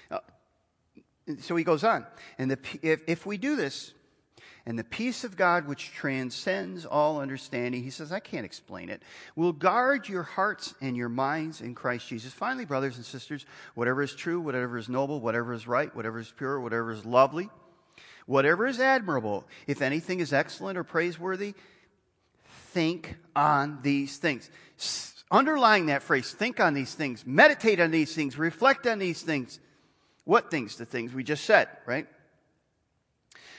Uh, 0.10 0.19
so 1.41 1.57
he 1.57 1.65
goes 1.65 1.83
on. 1.83 2.05
And 2.38 2.51
the, 2.51 2.60
if, 2.81 3.01
if 3.07 3.25
we 3.25 3.38
do 3.38 3.57
this, 3.57 3.93
and 4.65 4.79
the 4.79 4.84
peace 4.84 5.25
of 5.25 5.36
God, 5.36 5.67
which 5.67 5.91
transcends 5.91 6.86
all 6.86 7.20
understanding, 7.20 7.84
he 7.84 7.89
says, 7.89 8.13
I 8.13 8.22
can't 8.22 8.46
explain 8.46 8.89
it, 8.89 9.03
will 9.36 9.51
guard 9.51 10.08
your 10.08 10.24
hearts 10.24 10.74
and 10.79 10.96
your 10.96 11.10
minds 11.10 11.60
in 11.60 11.75
Christ 11.75 12.08
Jesus. 12.08 12.32
Finally, 12.32 12.65
brothers 12.65 12.96
and 12.96 13.05
sisters, 13.05 13.46
whatever 13.75 14.01
is 14.01 14.15
true, 14.15 14.39
whatever 14.39 14.77
is 14.77 14.88
noble, 14.88 15.20
whatever 15.20 15.53
is 15.53 15.67
right, 15.67 15.93
whatever 15.93 16.20
is 16.20 16.32
pure, 16.38 16.62
whatever 16.62 16.91
is 16.91 17.05
lovely, 17.05 17.50
whatever 18.25 18.65
is 18.65 18.79
admirable, 18.79 19.46
if 19.67 19.82
anything 19.82 20.22
is 20.22 20.32
excellent 20.32 20.77
or 20.77 20.86
praiseworthy, 20.86 21.55
think 22.72 23.17
on 23.36 23.79
these 23.82 24.15
things. 24.15 24.50
Underlying 25.29 25.88
that 25.88 26.03
phrase, 26.03 26.32
think 26.32 26.62
on 26.62 26.74
these 26.74 26.93
things, 26.93 27.25
meditate 27.25 27.82
on 27.82 27.91
these 27.91 28.15
things, 28.15 28.38
reflect 28.38 28.88
on 28.88 29.00
these 29.00 29.22
things. 29.22 29.60
What 30.24 30.50
things? 30.50 30.77
The 30.77 30.86
things 30.86 31.13
we 31.13 31.24
just 31.25 31.43
said, 31.43 31.67
right? 31.86 32.08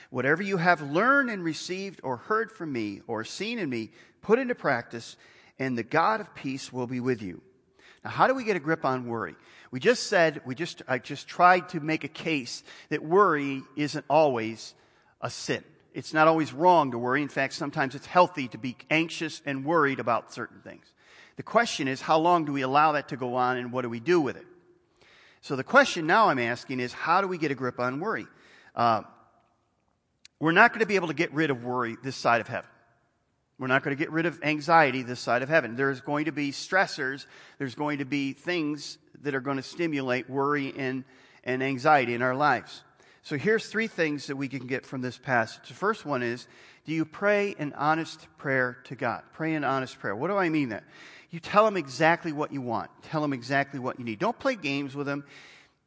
Whatever 0.09 0.43
you 0.43 0.57
have 0.57 0.81
learned 0.81 1.29
and 1.29 1.43
received 1.43 1.99
or 2.03 2.17
heard 2.17 2.51
from 2.51 2.71
me 2.71 3.01
or 3.07 3.23
seen 3.23 3.59
in 3.59 3.69
me, 3.69 3.91
put 4.21 4.39
into 4.39 4.55
practice, 4.55 5.17
and 5.59 5.77
the 5.77 5.83
God 5.83 6.21
of 6.21 6.33
peace 6.35 6.71
will 6.71 6.87
be 6.87 6.99
with 6.99 7.21
you. 7.21 7.41
Now, 8.03 8.11
how 8.11 8.27
do 8.27 8.33
we 8.33 8.43
get 8.43 8.55
a 8.55 8.59
grip 8.59 8.85
on 8.85 9.07
worry? 9.07 9.35
We 9.71 9.79
just 9.79 10.07
said, 10.07 10.41
we 10.45 10.55
just, 10.55 10.83
I 10.87 10.99
just 10.99 11.27
tried 11.27 11.69
to 11.69 11.79
make 11.79 12.03
a 12.03 12.09
case 12.09 12.63
that 12.89 13.03
worry 13.03 13.63
isn't 13.75 14.05
always 14.09 14.73
a 15.21 15.29
sin. 15.29 15.63
It's 15.93 16.13
not 16.13 16.27
always 16.27 16.53
wrong 16.53 16.91
to 16.91 16.97
worry. 16.97 17.21
In 17.21 17.29
fact, 17.29 17.53
sometimes 17.53 17.95
it's 17.95 18.05
healthy 18.05 18.47
to 18.49 18.57
be 18.57 18.77
anxious 18.89 19.41
and 19.45 19.65
worried 19.65 19.99
about 19.99 20.33
certain 20.33 20.59
things. 20.61 20.85
The 21.37 21.43
question 21.43 21.87
is, 21.87 22.01
how 22.01 22.17
long 22.17 22.45
do 22.45 22.51
we 22.51 22.61
allow 22.61 22.93
that 22.93 23.09
to 23.09 23.17
go 23.17 23.35
on 23.35 23.57
and 23.57 23.71
what 23.71 23.81
do 23.81 23.89
we 23.89 23.99
do 23.99 24.21
with 24.21 24.37
it? 24.37 24.45
So 25.41 25.55
the 25.55 25.63
question 25.63 26.07
now 26.07 26.29
I'm 26.29 26.39
asking 26.39 26.79
is, 26.79 26.93
how 26.93 27.21
do 27.21 27.27
we 27.27 27.37
get 27.37 27.51
a 27.51 27.55
grip 27.55 27.79
on 27.79 27.99
worry? 27.99 28.27
Uh, 28.75 29.03
we're 30.45 30.51
not 30.51 30.73
going 30.73 30.81
to 30.81 30.85
be 30.85 30.95
able 30.95 31.07
to 31.07 31.15
get 31.15 31.33
rid 31.33 31.49
of 31.49 31.63
worry 31.63 31.97
this 32.03 32.15
side 32.15 32.39
of 32.39 32.47
heaven. 32.47 32.69
We're 33.57 33.65
not 33.65 33.81
going 33.81 33.97
to 33.97 33.99
get 33.99 34.11
rid 34.11 34.27
of 34.27 34.43
anxiety 34.43 35.01
this 35.01 35.19
side 35.19 35.41
of 35.41 35.49
heaven. 35.49 35.75
There's 35.75 36.01
going 36.01 36.25
to 36.25 36.31
be 36.31 36.51
stressors. 36.51 37.25
There's 37.57 37.73
going 37.73 37.97
to 37.97 38.05
be 38.05 38.33
things 38.33 38.99
that 39.23 39.33
are 39.33 39.39
going 39.39 39.57
to 39.57 39.63
stimulate 39.63 40.29
worry 40.29 40.71
and, 40.77 41.03
and 41.43 41.63
anxiety 41.63 42.13
in 42.13 42.21
our 42.21 42.35
lives. 42.35 42.83
So 43.23 43.39
here's 43.39 43.65
three 43.65 43.87
things 43.87 44.27
that 44.27 44.35
we 44.35 44.47
can 44.47 44.67
get 44.67 44.85
from 44.85 45.01
this 45.01 45.17
passage. 45.17 45.67
The 45.67 45.73
first 45.73 46.05
one 46.05 46.21
is, 46.21 46.47
do 46.85 46.93
you 46.93 47.05
pray 47.05 47.55
an 47.57 47.73
honest 47.73 48.27
prayer 48.37 48.77
to 48.83 48.95
God? 48.95 49.23
Pray 49.33 49.55
an 49.55 49.63
honest 49.63 49.97
prayer. 49.97 50.15
What 50.15 50.27
do 50.27 50.37
I 50.37 50.49
mean 50.49 50.69
that? 50.69 50.83
You 51.31 51.39
tell 51.39 51.65
him 51.65 51.75
exactly 51.75 52.31
what 52.31 52.53
you 52.53 52.61
want. 52.61 52.91
Tell 53.01 53.23
him 53.23 53.33
exactly 53.33 53.79
what 53.79 53.97
you 53.97 54.05
need. 54.05 54.19
Don't 54.19 54.37
play 54.37 54.55
games 54.55 54.95
with 54.95 55.09
him. 55.09 55.23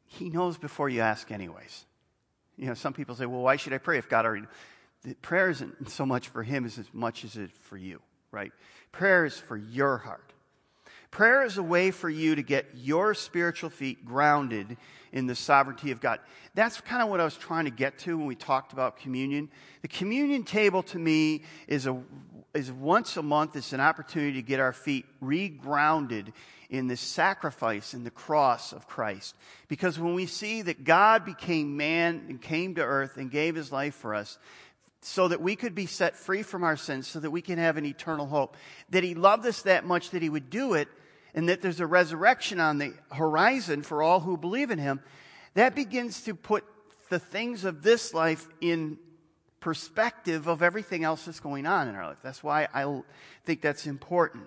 He 0.05 0.29
knows 0.29 0.57
before 0.57 0.89
you 0.89 0.99
ask 0.99 1.31
anyways. 1.31 1.85
You 2.59 2.67
know, 2.67 2.73
some 2.73 2.93
people 2.93 3.15
say, 3.15 3.25
well, 3.25 3.41
why 3.41 3.55
should 3.55 3.73
I 3.73 3.77
pray 3.77 3.97
if 3.97 4.09
God 4.09 4.25
already 4.25 4.45
the 5.03 5.15
prayer 5.15 5.49
isn't 5.49 5.89
so 5.89 6.05
much 6.05 6.27
for 6.27 6.43
him 6.43 6.65
as, 6.65 6.79
much 6.93 7.23
as 7.23 7.37
it's 7.37 7.57
for 7.61 7.77
you, 7.77 8.01
right? 8.31 8.51
Prayer 8.91 9.25
is 9.25 9.37
for 9.37 9.55
your 9.55 9.97
heart. 9.97 10.33
Prayer 11.11 11.43
is 11.43 11.57
a 11.57 11.63
way 11.63 11.89
for 11.89 12.09
you 12.09 12.35
to 12.35 12.43
get 12.43 12.67
your 12.75 13.13
spiritual 13.13 13.69
feet 13.69 14.05
grounded 14.05 14.77
in 15.11 15.25
the 15.25 15.33
sovereignty 15.33 15.91
of 15.91 16.01
God. 16.01 16.19
That's 16.53 16.81
kind 16.81 17.01
of 17.01 17.09
what 17.09 17.19
I 17.19 17.23
was 17.23 17.35
trying 17.35 17.65
to 17.65 17.71
get 17.71 17.97
to 17.99 18.17
when 18.17 18.27
we 18.27 18.35
talked 18.35 18.73
about 18.73 18.97
communion. 18.97 19.49
The 19.81 19.87
communion 19.87 20.43
table 20.43 20.83
to 20.83 20.99
me 20.99 21.43
is 21.67 21.87
a 21.87 21.99
is 22.53 22.71
once 22.71 23.15
a 23.15 23.23
month. 23.23 23.55
It's 23.55 23.73
an 23.73 23.79
opportunity 23.79 24.33
to 24.33 24.41
get 24.41 24.59
our 24.59 24.73
feet 24.73 25.05
regrounded 25.23 26.33
in 26.69 26.87
the 26.87 26.97
sacrifice 26.97 27.93
in 27.93 28.03
the 28.03 28.11
cross 28.11 28.73
of 28.73 28.87
Christ. 28.87 29.35
Because 29.67 29.97
when 29.99 30.13
we 30.13 30.27
see 30.27 30.61
that 30.61 30.83
God 30.83 31.25
became 31.25 31.77
man 31.77 32.25
and 32.29 32.41
came 32.41 32.75
to 32.75 32.81
earth 32.81 33.17
and 33.17 33.31
gave 33.31 33.55
his 33.55 33.71
life 33.71 33.95
for 33.95 34.13
us, 34.13 34.37
so 35.01 35.27
that 35.29 35.41
we 35.41 35.55
could 35.55 35.73
be 35.73 35.85
set 35.85 36.15
free 36.15 36.43
from 36.43 36.63
our 36.63 36.75
sins, 36.75 37.07
so 37.07 37.19
that 37.19 37.31
we 37.31 37.41
can 37.41 37.57
have 37.57 37.77
an 37.77 37.85
eternal 37.85 38.27
hope. 38.27 38.57
That 38.89 39.03
He 39.03 39.15
loved 39.15 39.45
us 39.45 39.61
that 39.61 39.85
much 39.85 40.09
that 40.11 40.21
He 40.21 40.29
would 40.29 40.49
do 40.49 40.73
it, 40.73 40.87
and 41.33 41.47
that 41.49 41.61
there's 41.61 41.79
a 41.79 41.87
resurrection 41.87 42.59
on 42.59 42.79
the 42.79 42.93
horizon 43.11 43.81
for 43.81 44.03
all 44.03 44.19
who 44.19 44.37
believe 44.37 44.71
in 44.71 44.79
Him. 44.79 44.99
That 45.53 45.73
begins 45.73 46.23
to 46.23 46.35
put 46.35 46.65
the 47.09 47.19
things 47.19 47.63
of 47.63 47.81
this 47.81 48.13
life 48.13 48.47
in 48.61 48.97
perspective 49.61 50.47
of 50.47 50.61
everything 50.61 51.03
else 51.03 51.25
that's 51.25 51.39
going 51.39 51.65
on 51.65 51.87
in 51.87 51.95
our 51.95 52.07
life. 52.07 52.19
That's 52.21 52.43
why 52.43 52.67
I 52.73 53.01
think 53.45 53.61
that's 53.61 53.87
important. 53.87 54.45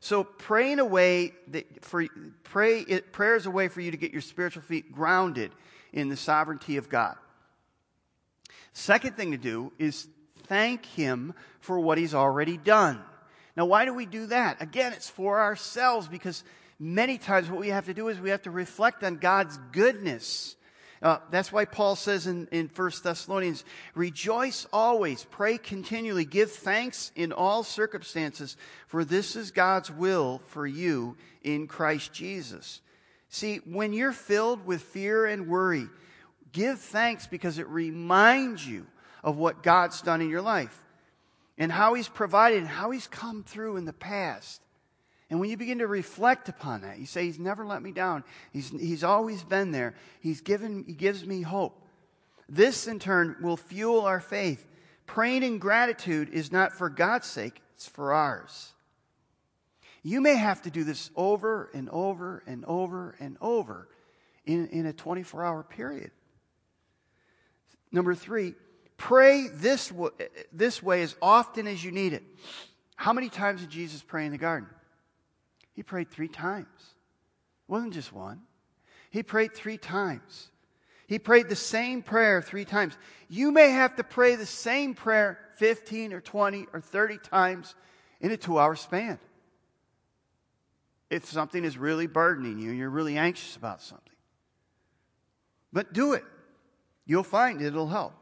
So 0.00 0.24
pray 0.24 0.72
in 0.72 0.78
a 0.78 0.84
way 0.84 1.32
that 1.48 1.84
for 1.84 2.06
pray 2.44 2.84
prayer 3.12 3.36
is 3.36 3.46
a 3.46 3.50
way 3.50 3.68
for 3.68 3.80
you 3.80 3.90
to 3.90 3.96
get 3.96 4.12
your 4.12 4.20
spiritual 4.20 4.62
feet 4.62 4.92
grounded 4.92 5.52
in 5.92 6.08
the 6.08 6.16
sovereignty 6.16 6.76
of 6.76 6.88
God. 6.88 7.16
Second 8.72 9.16
thing 9.16 9.32
to 9.32 9.38
do 9.38 9.72
is 9.78 10.06
thank 10.44 10.86
Him 10.86 11.34
for 11.60 11.80
what 11.80 11.98
He's 11.98 12.14
already 12.14 12.56
done. 12.56 13.00
Now, 13.56 13.64
why 13.64 13.84
do 13.84 13.92
we 13.92 14.06
do 14.06 14.26
that? 14.26 14.62
Again, 14.62 14.92
it's 14.92 15.10
for 15.10 15.40
ourselves 15.40 16.06
because 16.06 16.44
many 16.78 17.18
times 17.18 17.50
what 17.50 17.58
we 17.58 17.68
have 17.68 17.86
to 17.86 17.94
do 17.94 18.06
is 18.06 18.20
we 18.20 18.30
have 18.30 18.42
to 18.42 18.52
reflect 18.52 19.02
on 19.02 19.16
God's 19.16 19.58
goodness. 19.72 20.54
Uh, 21.00 21.18
that's 21.30 21.52
why 21.52 21.64
Paul 21.64 21.94
says 21.94 22.26
in, 22.26 22.48
in 22.50 22.70
1 22.74 22.90
Thessalonians, 23.02 23.64
rejoice 23.94 24.66
always, 24.72 25.24
pray 25.30 25.58
continually, 25.58 26.24
give 26.24 26.50
thanks 26.50 27.12
in 27.14 27.32
all 27.32 27.62
circumstances, 27.62 28.56
for 28.88 29.04
this 29.04 29.36
is 29.36 29.50
God's 29.50 29.90
will 29.90 30.40
for 30.46 30.66
you 30.66 31.16
in 31.42 31.66
Christ 31.68 32.12
Jesus. 32.12 32.80
See, 33.28 33.58
when 33.58 33.92
you're 33.92 34.12
filled 34.12 34.66
with 34.66 34.82
fear 34.82 35.26
and 35.26 35.48
worry, 35.48 35.88
Give 36.52 36.78
thanks 36.78 37.26
because 37.26 37.58
it 37.58 37.68
reminds 37.68 38.66
you 38.66 38.86
of 39.22 39.36
what 39.36 39.62
God's 39.62 40.00
done 40.02 40.20
in 40.20 40.30
your 40.30 40.42
life 40.42 40.84
and 41.58 41.70
how 41.70 41.94
He's 41.94 42.08
provided 42.08 42.58
and 42.58 42.68
how 42.68 42.90
He's 42.90 43.06
come 43.06 43.42
through 43.42 43.76
in 43.76 43.84
the 43.84 43.92
past. 43.92 44.62
And 45.30 45.40
when 45.40 45.50
you 45.50 45.56
begin 45.56 45.78
to 45.78 45.86
reflect 45.86 46.48
upon 46.48 46.80
that, 46.82 46.98
you 46.98 47.06
say, 47.06 47.24
He's 47.24 47.38
never 47.38 47.64
let 47.64 47.82
me 47.82 47.92
down. 47.92 48.24
He's, 48.52 48.70
he's 48.70 49.04
always 49.04 49.42
been 49.42 49.72
there. 49.72 49.94
He's 50.20 50.40
given, 50.40 50.84
He 50.86 50.94
gives 50.94 51.24
me 51.24 51.42
hope. 51.42 51.84
This, 52.48 52.86
in 52.86 52.98
turn, 52.98 53.36
will 53.42 53.58
fuel 53.58 54.02
our 54.02 54.20
faith. 54.20 54.66
Praying 55.06 55.42
in 55.42 55.58
gratitude 55.58 56.30
is 56.30 56.50
not 56.50 56.72
for 56.72 56.88
God's 56.88 57.26
sake, 57.26 57.60
it's 57.74 57.86
for 57.86 58.12
ours. 58.12 58.72
You 60.02 60.20
may 60.20 60.36
have 60.36 60.62
to 60.62 60.70
do 60.70 60.84
this 60.84 61.10
over 61.16 61.70
and 61.74 61.90
over 61.90 62.42
and 62.46 62.64
over 62.64 63.14
and 63.20 63.36
over 63.40 63.88
in, 64.46 64.68
in 64.68 64.86
a 64.86 64.92
24 64.92 65.44
hour 65.44 65.62
period. 65.62 66.10
Number 67.92 68.14
three, 68.14 68.54
pray 68.96 69.48
this, 69.48 69.88
w- 69.88 70.12
this 70.52 70.82
way 70.82 71.02
as 71.02 71.16
often 71.20 71.66
as 71.66 71.82
you 71.84 71.90
need 71.90 72.12
it. 72.12 72.22
How 72.96 73.12
many 73.12 73.28
times 73.28 73.60
did 73.60 73.70
Jesus 73.70 74.02
pray 74.02 74.24
in 74.24 74.32
the 74.32 74.38
garden? 74.38 74.68
He 75.78 75.84
prayed 75.84 76.10
three 76.10 76.26
times. 76.26 76.66
It 76.80 77.70
wasn't 77.70 77.92
just 77.92 78.12
one. 78.12 78.40
He 79.10 79.22
prayed 79.22 79.54
three 79.54 79.78
times. 79.78 80.50
He 81.06 81.20
prayed 81.20 81.48
the 81.48 81.54
same 81.54 82.02
prayer 82.02 82.42
three 82.42 82.64
times. 82.64 82.98
You 83.28 83.52
may 83.52 83.70
have 83.70 83.94
to 83.94 84.02
pray 84.02 84.34
the 84.34 84.44
same 84.44 84.94
prayer 84.94 85.38
15 85.54 86.12
or 86.12 86.20
20 86.20 86.66
or 86.72 86.80
30 86.80 87.18
times 87.18 87.76
in 88.20 88.32
a 88.32 88.36
two 88.36 88.58
hour 88.58 88.74
span. 88.74 89.20
If 91.10 91.26
something 91.26 91.64
is 91.64 91.78
really 91.78 92.08
burdening 92.08 92.58
you 92.58 92.72
you're 92.72 92.90
really 92.90 93.16
anxious 93.16 93.54
about 93.54 93.80
something. 93.80 94.16
But 95.72 95.92
do 95.92 96.14
it. 96.14 96.24
You'll 97.06 97.22
find 97.22 97.62
it'll 97.62 97.86
help. 97.86 98.14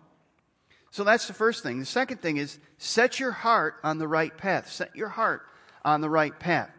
So 0.91 1.05
that's 1.05 1.27
the 1.27 1.33
first 1.33 1.63
thing. 1.63 1.79
The 1.79 1.87
second 1.87 2.21
thing 2.21 2.37
is 2.37 2.59
set 2.77 3.19
your 3.19 3.33
heart 3.33 3.77
on 3.83 3.97
the 3.97 4.07
right 4.07 4.37
path. 4.37 4.71
Set 4.71 4.95
your 4.95 5.09
heart 5.09 5.41
on 5.87 6.03
the 6.03 6.11
right 6.11 6.39
path. 6.39 6.76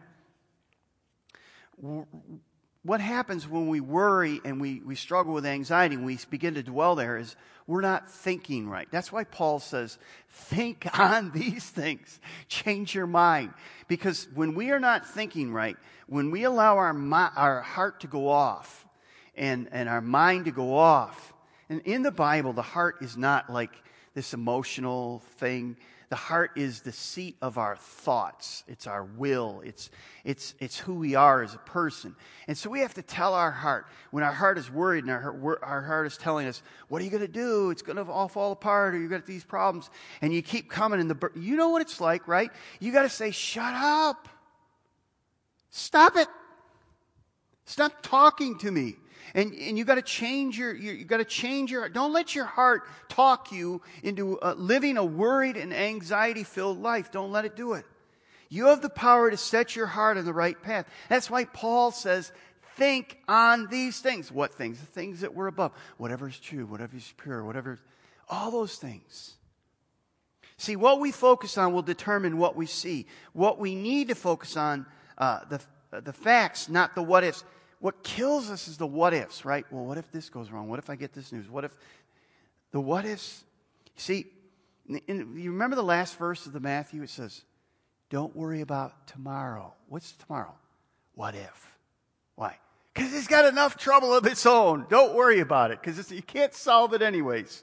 What 2.82 3.00
happens 3.00 3.46
when 3.48 3.68
we 3.68 3.80
worry 3.80 4.40
and 4.44 4.60
we, 4.60 4.80
we 4.80 4.94
struggle 4.94 5.34
with 5.34 5.44
anxiety 5.44 5.94
and 5.94 6.04
we 6.04 6.18
begin 6.30 6.54
to 6.54 6.62
dwell 6.62 6.94
there 6.94 7.18
is 7.18 7.36
we're 7.66 7.82
not 7.82 8.10
thinking 8.10 8.66
right. 8.66 8.88
That's 8.90 9.12
why 9.12 9.24
Paul 9.24 9.58
says, 9.58 9.98
think 10.30 10.88
on 10.98 11.30
these 11.32 11.68
things. 11.68 12.18
Change 12.48 12.94
your 12.94 13.06
mind. 13.06 13.52
Because 13.88 14.26
when 14.34 14.54
we 14.54 14.70
are 14.70 14.80
not 14.80 15.06
thinking 15.06 15.52
right, 15.52 15.76
when 16.06 16.30
we 16.30 16.44
allow 16.44 16.78
our, 16.78 16.94
our 17.36 17.60
heart 17.60 18.00
to 18.00 18.06
go 18.06 18.28
off 18.28 18.86
and, 19.36 19.68
and 19.70 19.88
our 19.88 20.00
mind 20.00 20.46
to 20.46 20.50
go 20.50 20.74
off, 20.74 21.34
and 21.68 21.82
in 21.82 22.02
the 22.02 22.10
Bible, 22.10 22.54
the 22.54 22.62
heart 22.62 22.96
is 23.02 23.18
not 23.18 23.52
like 23.52 23.72
this 24.14 24.32
emotional 24.32 25.18
thing. 25.36 25.76
The 26.08 26.16
heart 26.16 26.52
is 26.56 26.80
the 26.80 26.92
seat 26.92 27.36
of 27.42 27.58
our 27.58 27.76
thoughts. 27.76 28.64
It's 28.66 28.86
our 28.86 29.04
will. 29.04 29.60
It's, 29.62 29.90
it's, 30.24 30.54
it's 30.58 30.78
who 30.78 30.94
we 30.94 31.14
are 31.14 31.42
as 31.42 31.54
a 31.54 31.58
person. 31.58 32.16
And 32.46 32.56
so 32.56 32.70
we 32.70 32.80
have 32.80 32.94
to 32.94 33.02
tell 33.02 33.34
our 33.34 33.50
heart, 33.50 33.86
when 34.10 34.24
our 34.24 34.32
heart 34.32 34.56
is 34.56 34.70
worried 34.70 35.04
and 35.04 35.10
our, 35.10 35.62
our 35.62 35.82
heart 35.82 36.06
is 36.06 36.16
telling 36.16 36.46
us, 36.46 36.62
what 36.88 37.02
are 37.02 37.04
you 37.04 37.10
going 37.10 37.26
to 37.26 37.28
do? 37.28 37.70
It's 37.70 37.82
going 37.82 37.96
to 37.96 38.10
all 38.10 38.28
fall 38.28 38.52
apart 38.52 38.94
or 38.94 38.98
you've 38.98 39.10
got 39.10 39.26
these 39.26 39.44
problems. 39.44 39.90
And 40.22 40.32
you 40.32 40.40
keep 40.40 40.70
coming 40.70 40.98
and 40.98 41.10
the, 41.10 41.30
you 41.34 41.56
know 41.56 41.68
what 41.68 41.82
it's 41.82 42.00
like, 42.00 42.26
right? 42.26 42.50
You 42.80 42.90
got 42.90 43.02
to 43.02 43.10
say, 43.10 43.30
shut 43.30 43.74
up. 43.74 44.30
Stop 45.70 46.16
it. 46.16 46.28
Stop 47.66 47.92
talking 48.02 48.56
to 48.60 48.70
me. 48.70 48.96
And, 49.34 49.52
and 49.54 49.76
you 49.78 49.84
got 49.84 49.96
to 49.96 50.02
change 50.02 50.58
your, 50.58 50.74
you, 50.74 50.92
you 50.92 51.04
got 51.04 51.18
to 51.18 51.24
change 51.24 51.70
your, 51.70 51.88
don't 51.88 52.12
let 52.12 52.34
your 52.34 52.44
heart 52.44 52.82
talk 53.08 53.52
you 53.52 53.82
into 54.02 54.40
uh, 54.40 54.54
living 54.56 54.96
a 54.96 55.04
worried 55.04 55.56
and 55.56 55.72
anxiety 55.72 56.44
filled 56.44 56.80
life. 56.80 57.10
Don't 57.10 57.32
let 57.32 57.44
it 57.44 57.56
do 57.56 57.74
it. 57.74 57.84
You 58.48 58.66
have 58.66 58.80
the 58.80 58.88
power 58.88 59.30
to 59.30 59.36
set 59.36 59.76
your 59.76 59.86
heart 59.86 60.16
on 60.16 60.24
the 60.24 60.32
right 60.32 60.60
path. 60.60 60.86
That's 61.08 61.30
why 61.30 61.44
Paul 61.44 61.90
says, 61.90 62.32
think 62.76 63.18
on 63.28 63.66
these 63.66 64.00
things. 64.00 64.32
What 64.32 64.54
things? 64.54 64.80
The 64.80 64.86
things 64.86 65.20
that 65.20 65.34
were 65.34 65.48
above. 65.48 65.72
Whatever 65.98 66.28
is 66.28 66.38
true, 66.38 66.64
whatever 66.64 66.96
is 66.96 67.12
pure, 67.18 67.44
whatever, 67.44 67.78
all 68.28 68.50
those 68.50 68.76
things. 68.76 69.34
See, 70.56 70.76
what 70.76 70.98
we 70.98 71.12
focus 71.12 71.58
on 71.58 71.72
will 71.72 71.82
determine 71.82 72.38
what 72.38 72.56
we 72.56 72.66
see. 72.66 73.06
What 73.32 73.60
we 73.60 73.74
need 73.74 74.08
to 74.08 74.14
focus 74.14 74.56
on, 74.56 74.86
uh, 75.16 75.40
the, 75.48 75.60
uh, 75.92 76.00
the 76.00 76.12
facts, 76.12 76.68
not 76.68 76.94
the 76.94 77.02
what 77.02 77.24
ifs 77.24 77.44
what 77.80 78.02
kills 78.02 78.50
us 78.50 78.68
is 78.68 78.76
the 78.76 78.86
what 78.86 79.14
ifs, 79.14 79.44
right? 79.44 79.64
Well, 79.70 79.84
what 79.84 79.98
if 79.98 80.10
this 80.10 80.28
goes 80.28 80.50
wrong? 80.50 80.68
What 80.68 80.78
if 80.78 80.90
I 80.90 80.96
get 80.96 81.12
this 81.12 81.32
news? 81.32 81.48
What 81.48 81.64
if 81.64 81.76
the 82.72 82.80
what 82.80 83.04
ifs? 83.04 83.44
See, 83.96 84.26
in, 85.06 85.34
you 85.36 85.52
remember 85.52 85.76
the 85.76 85.82
last 85.82 86.18
verse 86.18 86.46
of 86.46 86.52
the 86.52 86.60
Matthew? 86.60 87.02
It 87.02 87.10
says, 87.10 87.42
Don't 88.10 88.34
worry 88.34 88.60
about 88.60 89.06
tomorrow. 89.06 89.74
What's 89.88 90.12
tomorrow? 90.12 90.54
What 91.14 91.34
if? 91.34 91.76
Why? 92.34 92.56
Because 92.94 93.14
it's 93.14 93.28
got 93.28 93.44
enough 93.44 93.76
trouble 93.76 94.12
of 94.12 94.26
its 94.26 94.44
own. 94.44 94.86
Don't 94.88 95.14
worry 95.14 95.40
about 95.40 95.70
it 95.70 95.80
because 95.80 96.10
you 96.10 96.22
can't 96.22 96.54
solve 96.54 96.94
it 96.94 97.02
anyways. 97.02 97.62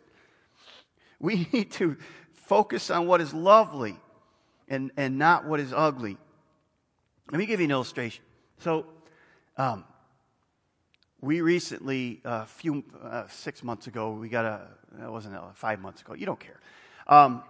We 1.20 1.48
need 1.54 1.72
to 1.72 1.98
focus 2.34 2.90
on 2.90 3.08
what 3.08 3.20
is 3.22 3.34
lovely 3.34 3.98
and, 4.68 4.92
and 4.96 5.18
not 5.18 5.46
what 5.46 5.60
is 5.60 5.74
ugly. 5.74 6.18
Let 7.32 7.38
me 7.38 7.46
give 7.46 7.60
you 7.60 7.66
an 7.66 7.72
illustration. 7.72 8.24
So, 8.60 8.86
um, 9.58 9.84
we 11.26 11.42
recently, 11.42 12.22
a 12.24 12.30
uh, 12.30 12.46
few, 12.46 12.84
uh, 13.04 13.24
six 13.28 13.64
months 13.64 13.88
ago, 13.88 14.12
we 14.12 14.30
got 14.30 14.46
a, 14.46 14.62
that 15.00 15.12
wasn't 15.12 15.36
uh, 15.36 15.42
five 15.56 15.80
months 15.80 16.02
ago, 16.02 16.14
you 16.14 16.28
don't 16.28 16.40
care. 16.40 16.60
Um, 17.08 17.42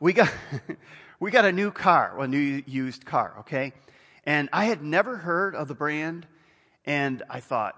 we 0.00 0.12
got, 0.12 0.28
we 1.20 1.30
got 1.30 1.44
a 1.44 1.52
new 1.52 1.70
car, 1.70 2.20
a 2.20 2.26
new 2.26 2.64
used 2.66 3.06
car, 3.06 3.36
okay? 3.40 3.74
And 4.24 4.48
I 4.52 4.64
had 4.64 4.82
never 4.82 5.16
heard 5.16 5.54
of 5.54 5.68
the 5.68 5.74
brand, 5.74 6.26
and 6.84 7.22
I 7.30 7.38
thought, 7.38 7.76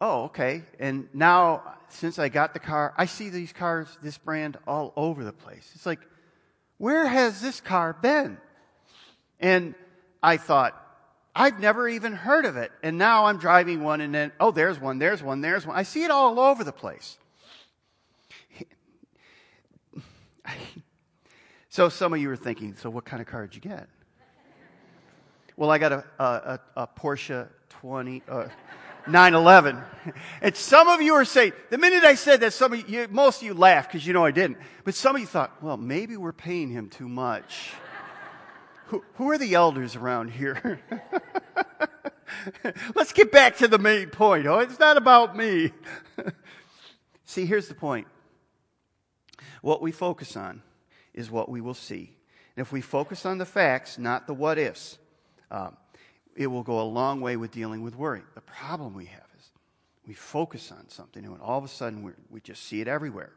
oh, 0.00 0.26
okay. 0.26 0.62
And 0.78 1.08
now, 1.12 1.74
since 1.88 2.20
I 2.20 2.28
got 2.28 2.54
the 2.54 2.60
car, 2.60 2.94
I 2.96 3.06
see 3.06 3.28
these 3.28 3.52
cars, 3.52 3.88
this 4.02 4.18
brand, 4.18 4.56
all 4.68 4.92
over 4.94 5.24
the 5.24 5.32
place. 5.32 5.68
It's 5.74 5.86
like, 5.86 6.00
where 6.78 7.08
has 7.08 7.40
this 7.40 7.60
car 7.60 7.92
been? 7.92 8.38
And 9.40 9.74
I 10.22 10.36
thought, 10.36 10.80
I've 11.38 11.60
never 11.60 11.86
even 11.86 12.14
heard 12.14 12.46
of 12.46 12.56
it. 12.56 12.72
And 12.82 12.96
now 12.96 13.26
I'm 13.26 13.36
driving 13.36 13.84
one 13.84 14.00
and 14.00 14.14
then, 14.14 14.32
oh, 14.40 14.52
there's 14.52 14.80
one, 14.80 14.98
there's 14.98 15.22
one, 15.22 15.42
there's 15.42 15.66
one. 15.66 15.76
I 15.76 15.82
see 15.82 16.02
it 16.02 16.10
all 16.10 16.40
over 16.40 16.64
the 16.64 16.72
place. 16.72 17.18
So 21.68 21.90
some 21.90 22.14
of 22.14 22.18
you 22.18 22.30
are 22.30 22.36
thinking, 22.36 22.74
so 22.74 22.88
what 22.88 23.04
kind 23.04 23.20
of 23.20 23.28
car 23.28 23.46
did 23.46 23.54
you 23.54 23.60
get? 23.60 23.86
Well, 25.58 25.70
I 25.70 25.76
got 25.76 25.92
a, 25.92 26.04
a, 26.18 26.60
a 26.74 26.86
Porsche 26.86 27.48
20, 27.68 28.22
uh, 28.26 28.48
911. 29.06 29.82
And 30.40 30.56
some 30.56 30.88
of 30.88 31.02
you 31.02 31.12
are 31.16 31.26
saying, 31.26 31.52
the 31.68 31.76
minute 31.76 32.02
I 32.02 32.14
said 32.14 32.40
that, 32.40 32.54
some 32.54 32.72
of 32.72 32.88
you, 32.88 33.08
most 33.10 33.42
of 33.42 33.46
you 33.46 33.52
laughed 33.52 33.92
because 33.92 34.06
you 34.06 34.14
know 34.14 34.24
I 34.24 34.30
didn't. 34.30 34.56
But 34.84 34.94
some 34.94 35.16
of 35.16 35.20
you 35.20 35.26
thought, 35.26 35.62
well, 35.62 35.76
maybe 35.76 36.16
we're 36.16 36.32
paying 36.32 36.70
him 36.70 36.88
too 36.88 37.10
much. 37.10 37.74
Who, 38.86 39.02
who 39.14 39.30
are 39.30 39.38
the 39.38 39.54
elders 39.54 39.96
around 39.96 40.30
here? 40.30 40.80
Let's 42.94 43.12
get 43.12 43.32
back 43.32 43.56
to 43.58 43.68
the 43.68 43.78
main 43.78 44.10
point. 44.10 44.46
Oh, 44.46 44.60
it's 44.60 44.78
not 44.78 44.96
about 44.96 45.36
me. 45.36 45.72
see, 47.24 47.46
here's 47.46 47.68
the 47.68 47.74
point. 47.74 48.06
What 49.62 49.82
we 49.82 49.90
focus 49.90 50.36
on 50.36 50.62
is 51.14 51.30
what 51.30 51.48
we 51.48 51.60
will 51.60 51.74
see. 51.74 52.16
And 52.56 52.64
if 52.64 52.70
we 52.70 52.80
focus 52.80 53.26
on 53.26 53.38
the 53.38 53.44
facts, 53.44 53.98
not 53.98 54.28
the 54.28 54.34
what 54.34 54.58
ifs, 54.58 54.98
um, 55.50 55.76
it 56.36 56.46
will 56.46 56.62
go 56.62 56.80
a 56.80 56.84
long 56.84 57.20
way 57.20 57.36
with 57.36 57.50
dealing 57.50 57.82
with 57.82 57.96
worry. 57.96 58.22
The 58.34 58.40
problem 58.42 58.94
we 58.94 59.06
have 59.06 59.26
is 59.38 59.50
we 60.06 60.14
focus 60.14 60.70
on 60.70 60.88
something 60.88 61.24
and 61.24 61.40
all 61.40 61.58
of 61.58 61.64
a 61.64 61.68
sudden 61.68 62.14
we 62.30 62.40
just 62.40 62.62
see 62.62 62.80
it 62.80 62.86
everywhere. 62.86 63.32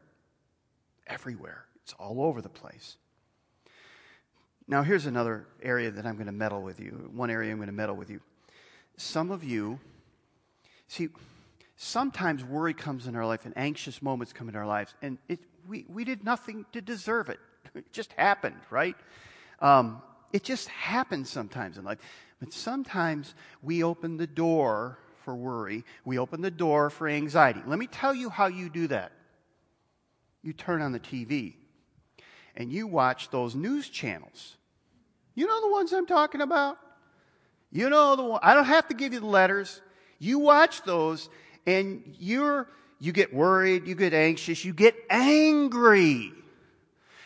Everywhere. 1.08 1.66
It's 1.84 1.94
all 1.94 2.22
over 2.22 2.42
the 2.42 2.50
place. 2.50 2.98
Now, 4.70 4.84
here's 4.84 5.08
another 5.08 5.48
area 5.64 5.90
that 5.90 6.06
I'm 6.06 6.14
going 6.14 6.28
to 6.28 6.32
meddle 6.32 6.62
with 6.62 6.80
you. 6.80 7.10
One 7.12 7.32
area 7.32 7.52
I'm 7.52 7.58
going 7.58 7.70
to 7.70 7.74
meddle 7.74 7.96
with 7.96 8.12
you. 8.12 8.22
Some 8.98 9.32
of 9.32 9.44
you, 9.44 9.80
see, 10.88 11.10
sometimes 11.76 12.46
worry 12.46 12.76
comes 12.76 13.08
in 13.08 13.16
our 13.16 13.26
life 13.26 13.46
and 13.46 13.58
anxious 13.58 14.00
moments 14.00 14.32
come 14.32 14.48
in 14.48 14.56
our 14.56 14.68
lives, 14.68 14.94
and 15.02 15.18
it, 15.28 15.40
we, 15.68 15.88
we 15.90 16.04
did 16.04 16.24
nothing 16.24 16.68
to 16.72 16.82
deserve 16.82 17.30
it. 17.30 17.40
It 17.76 17.92
just 17.92 18.14
happened, 18.14 18.62
right? 18.70 18.96
Um, 19.60 20.04
it 20.34 20.44
just 20.44 20.68
happens 20.70 21.30
sometimes 21.32 21.78
in 21.80 21.84
life. 21.84 21.98
But 22.40 22.54
sometimes 22.54 23.34
we 23.64 23.84
open 23.84 24.18
the 24.18 24.28
door 24.28 25.00
for 25.24 25.36
worry, 25.36 25.84
we 26.06 26.20
open 26.20 26.42
the 26.42 26.52
door 26.52 26.92
for 26.92 27.08
anxiety. 27.08 27.62
Let 27.66 27.80
me 27.80 27.88
tell 27.88 28.14
you 28.14 28.30
how 28.30 28.48
you 28.48 28.70
do 28.70 28.88
that. 28.88 29.14
You 30.44 30.54
turn 30.54 30.84
on 30.84 30.92
the 30.92 31.00
TV 31.00 31.56
and 32.56 32.72
you 32.72 32.86
watch 32.86 33.30
those 33.30 33.56
news 33.56 33.90
channels 33.90 34.58
you 35.36 35.48
know 35.48 35.62
the 35.62 35.72
ones 35.72 35.94
I'm 35.94 36.06
talking 36.06 36.42
about? 36.42 36.78
You 37.72 37.90
know 37.90 38.16
the 38.16 38.24
one. 38.24 38.40
I 38.44 38.54
don't 38.54 38.66
have 38.66 38.88
to 38.88 38.94
give 38.94 39.14
you 39.14 39.20
the 39.20 39.28
letters. 39.28 39.82
You 40.18 40.40
watch 40.40 40.84
those 40.84 41.30
and 41.66 42.16
you're, 42.20 42.68
you 43.00 43.12
get 43.12 43.34
worried, 43.34 43.88
you 43.88 43.96
get 43.96 44.14
anxious, 44.14 44.66
you 44.66 44.74
get 44.74 44.96
angry. 45.10 46.34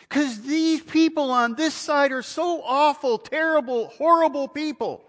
Because 0.02 0.42
these 0.42 0.82
people 0.82 1.32
on 1.32 1.56
this 1.56 1.74
side 1.74 2.12
are 2.12 2.22
so 2.22 2.62
awful, 2.63 3.18
terrible, 3.18 3.88
horrible 3.88 4.48
people. 4.48 5.04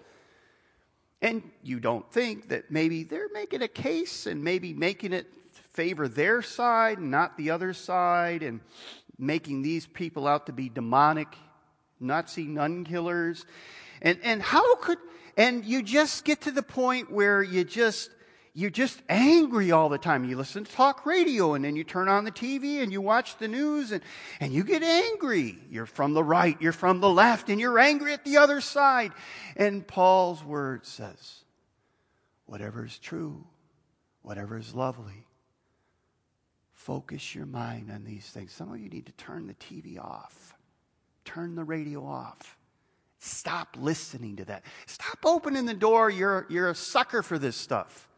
And 1.21 1.43
you 1.63 1.81
don't 1.81 2.11
think 2.11 2.49
that 2.49 2.71
maybe 2.71 3.03
they're 3.03 3.31
making 3.33 3.63
a 3.63 3.69
case 3.69 4.27
and 4.27 4.43
maybe 4.43 4.73
making 4.73 5.13
it 5.13 5.27
favor 5.73 6.07
their 6.07 6.43
side 6.43 6.99
and 6.99 7.11
not 7.11 7.37
the 7.37 7.51
other 7.51 7.73
side 7.73 8.43
and 8.43 8.61
making 9.19 9.63
these 9.63 9.87
people 9.87 10.27
out 10.27 10.47
to 10.47 10.53
be 10.53 10.69
demonic 10.69 11.37
Nazi 12.01 12.45
nun 12.45 12.85
killers. 12.85 13.47
And, 14.03 14.19
and 14.23 14.43
how 14.43 14.77
could, 14.77 14.99
and 15.37 15.65
you 15.65 15.83
just 15.83 16.25
get 16.25 16.43
to 16.43 16.51
the 16.51 16.63
point 16.63 17.11
where 17.11 17.43
you 17.43 17.65
just, 17.65 18.11
you're 18.53 18.71
just 18.71 19.01
angry 19.09 19.73
all 19.73 19.89
the 19.89 19.99
time. 19.99 20.25
You 20.25 20.37
listen 20.37 20.65
to 20.65 20.73
talk 20.73 21.07
radio 21.07 21.55
and 21.55 21.65
then 21.65 21.77
you 21.77 21.85
turn 21.85 22.09
on 22.09 22.25
the 22.25 22.31
TV 22.31 22.83
and 22.83 22.93
you 22.93 23.01
watch 23.01 23.39
the 23.39 23.49
news 23.49 23.93
and, 23.93 24.03
and 24.41 24.53
you 24.53 24.65
get 24.65 24.83
angry. 24.83 25.59
You're 25.71 25.87
from 25.87 26.15
the 26.15 26.25
right, 26.25 26.57
you're 26.61 26.73
from 26.73 27.01
the 27.01 27.11
left, 27.11 27.49
and 27.49 27.61
you're 27.61 27.79
angry 27.79 28.13
at 28.13 28.25
the 28.25 28.37
other 28.37 28.61
side. 28.61 29.13
And 29.57 29.87
Paul's 29.87 30.45
word 30.45 30.87
says, 30.87 31.41
whatever 32.47 32.85
is 32.85 32.99
true, 32.99 33.45
whatever 34.23 34.59
is 34.59 34.75
lovely, 34.75 35.27
Focus 36.85 37.35
your 37.35 37.47
mind 37.47 37.91
on 37.91 38.05
these 38.05 38.27
things. 38.27 38.53
Some 38.53 38.71
of 38.71 38.79
you 38.79 38.91
need 38.91 39.07
to 39.07 39.13
turn 39.13 39.47
the 39.47 39.55
TV 39.55 39.99
off, 39.99 40.54
turn 41.25 41.55
the 41.55 41.65
radio 41.65 42.05
off. 42.05 42.57
Stop 43.19 43.77
listening 43.79 44.37
to 44.37 44.45
that. 44.45 44.65
Stop 44.87 45.19
opening 45.25 45.65
the 45.65 45.75
door. 45.75 46.11
You're, 46.11 46.47
you're 46.51 46.69
a 46.69 46.75
sucker 46.75 47.23
for 47.23 47.39
this 47.39 47.57
stuff. 47.57 48.09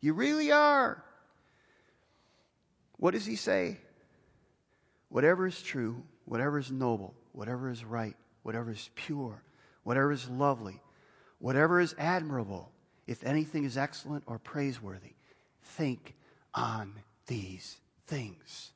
You 0.00 0.12
really 0.12 0.52
are. 0.52 1.02
What 2.98 3.12
does 3.12 3.24
he 3.24 3.36
say? 3.36 3.78
Whatever 5.08 5.46
is 5.46 5.62
true, 5.62 6.02
whatever 6.26 6.58
is 6.58 6.70
noble, 6.70 7.14
whatever 7.32 7.70
is 7.70 7.84
right, 7.84 8.16
whatever 8.42 8.70
is 8.70 8.90
pure, 8.94 9.42
whatever 9.82 10.12
is 10.12 10.28
lovely, 10.28 10.80
whatever 11.38 11.80
is 11.80 11.94
admirable, 11.98 12.70
if 13.06 13.24
anything 13.24 13.64
is 13.64 13.76
excellent 13.76 14.24
or 14.26 14.38
praiseworthy, 14.38 15.14
think 15.62 16.14
on 16.54 16.94
these 17.26 17.78
things. 18.06 18.72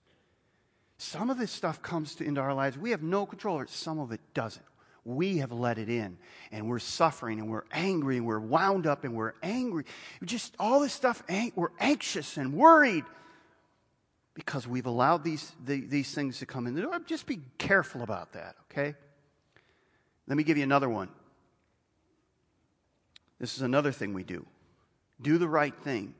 Some 1.05 1.29
of 1.29 1.37
this 1.37 1.51
stuff 1.51 1.83
comes 1.83 2.14
to, 2.14 2.25
into 2.25 2.40
our 2.40 2.55
lives. 2.55 2.79
We 2.79 2.90
have 2.93 3.03
no 3.03 3.27
control 3.27 3.57
over 3.57 3.64
it. 3.64 3.71
Some 3.71 3.99
of 3.99 4.11
it 4.11 4.21
doesn't. 4.33 4.64
We 5.05 5.37
have 5.38 5.53
let 5.53 5.77
it 5.77 5.90
in, 5.90 6.17
and 6.51 6.67
we're 6.67 6.79
suffering, 6.79 7.38
and 7.38 7.51
we're 7.51 7.67
angry, 7.73 8.17
and 8.17 8.25
we're 8.25 8.40
wound 8.40 8.87
up, 8.87 9.05
and 9.05 9.14
we're 9.14 9.35
angry. 9.43 9.85
Just 10.25 10.55
all 10.59 10.81
this 10.81 10.95
stuff, 10.95 11.23
we're 11.55 11.69
anxious 11.79 12.38
and 12.38 12.55
worried 12.55 13.05
because 14.33 14.67
we've 14.67 14.87
allowed 14.87 15.25
these, 15.25 15.53
the, 15.62 15.83
these 15.83 16.14
things 16.14 16.38
to 16.38 16.47
come 16.47 16.67
in 16.67 16.75
the 16.75 16.81
door. 16.81 16.99
Just 17.05 17.27
be 17.27 17.40
careful 17.59 18.01
about 18.01 18.33
that, 18.33 18.57
okay? 18.71 18.95
Let 20.27 20.38
me 20.38 20.43
give 20.43 20.57
you 20.57 20.64
another 20.64 20.88
one. 20.88 21.11
This 23.38 23.55
is 23.57 23.61
another 23.61 23.93
thing 23.93 24.14
we 24.14 24.25
do 24.25 24.47
do 25.21 25.37
the 25.37 25.49
right 25.49 25.75
thing, 25.83 26.14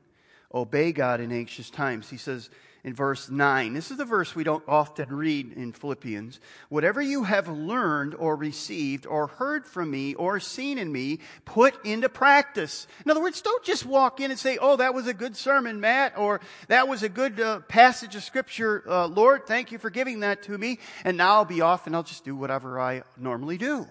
obey 0.53 0.91
God 0.91 1.21
in 1.21 1.31
anxious 1.31 1.71
times. 1.71 2.07
He 2.07 2.17
says, 2.17 2.51
in 2.85 2.93
verse 2.93 3.31
9. 3.31 3.73
This 3.73 3.89
is 3.89 3.97
the 3.97 4.05
verse 4.05 4.35
we 4.35 4.43
don't 4.43 4.63
often 4.67 5.09
read 5.09 5.53
in 5.53 5.73
Philippians. 5.73 6.39
Whatever 6.69 7.01
you 7.01 7.23
have 7.23 7.47
learned 7.49 8.13
or 8.13 8.35
received 8.35 9.07
or 9.07 9.25
heard 9.25 9.65
from 9.65 9.89
me 9.89 10.13
or 10.13 10.39
seen 10.39 10.77
in 10.77 10.91
me, 10.91 11.19
put 11.45 11.83
into 11.83 12.09
practice. 12.09 12.85
In 13.03 13.09
other 13.09 13.21
words, 13.21 13.41
don't 13.41 13.63
just 13.63 13.87
walk 13.87 14.21
in 14.21 14.29
and 14.29 14.39
say, 14.39 14.59
oh, 14.61 14.75
that 14.75 14.93
was 14.93 15.07
a 15.07 15.15
good 15.15 15.35
sermon, 15.35 15.79
Matt, 15.79 16.15
or 16.15 16.41
that 16.67 16.87
was 16.87 17.01
a 17.01 17.09
good 17.09 17.39
uh, 17.39 17.61
passage 17.61 18.15
of 18.15 18.23
scripture, 18.23 18.83
uh, 18.87 19.07
Lord, 19.07 19.47
thank 19.47 19.71
you 19.71 19.79
for 19.79 19.89
giving 19.89 20.19
that 20.19 20.43
to 20.43 20.55
me, 20.55 20.77
and 21.03 21.17
now 21.17 21.33
I'll 21.33 21.45
be 21.45 21.61
off 21.61 21.87
and 21.87 21.95
I'll 21.95 22.03
just 22.03 22.23
do 22.23 22.35
whatever 22.35 22.79
I 22.79 23.01
normally 23.17 23.57
do 23.57 23.87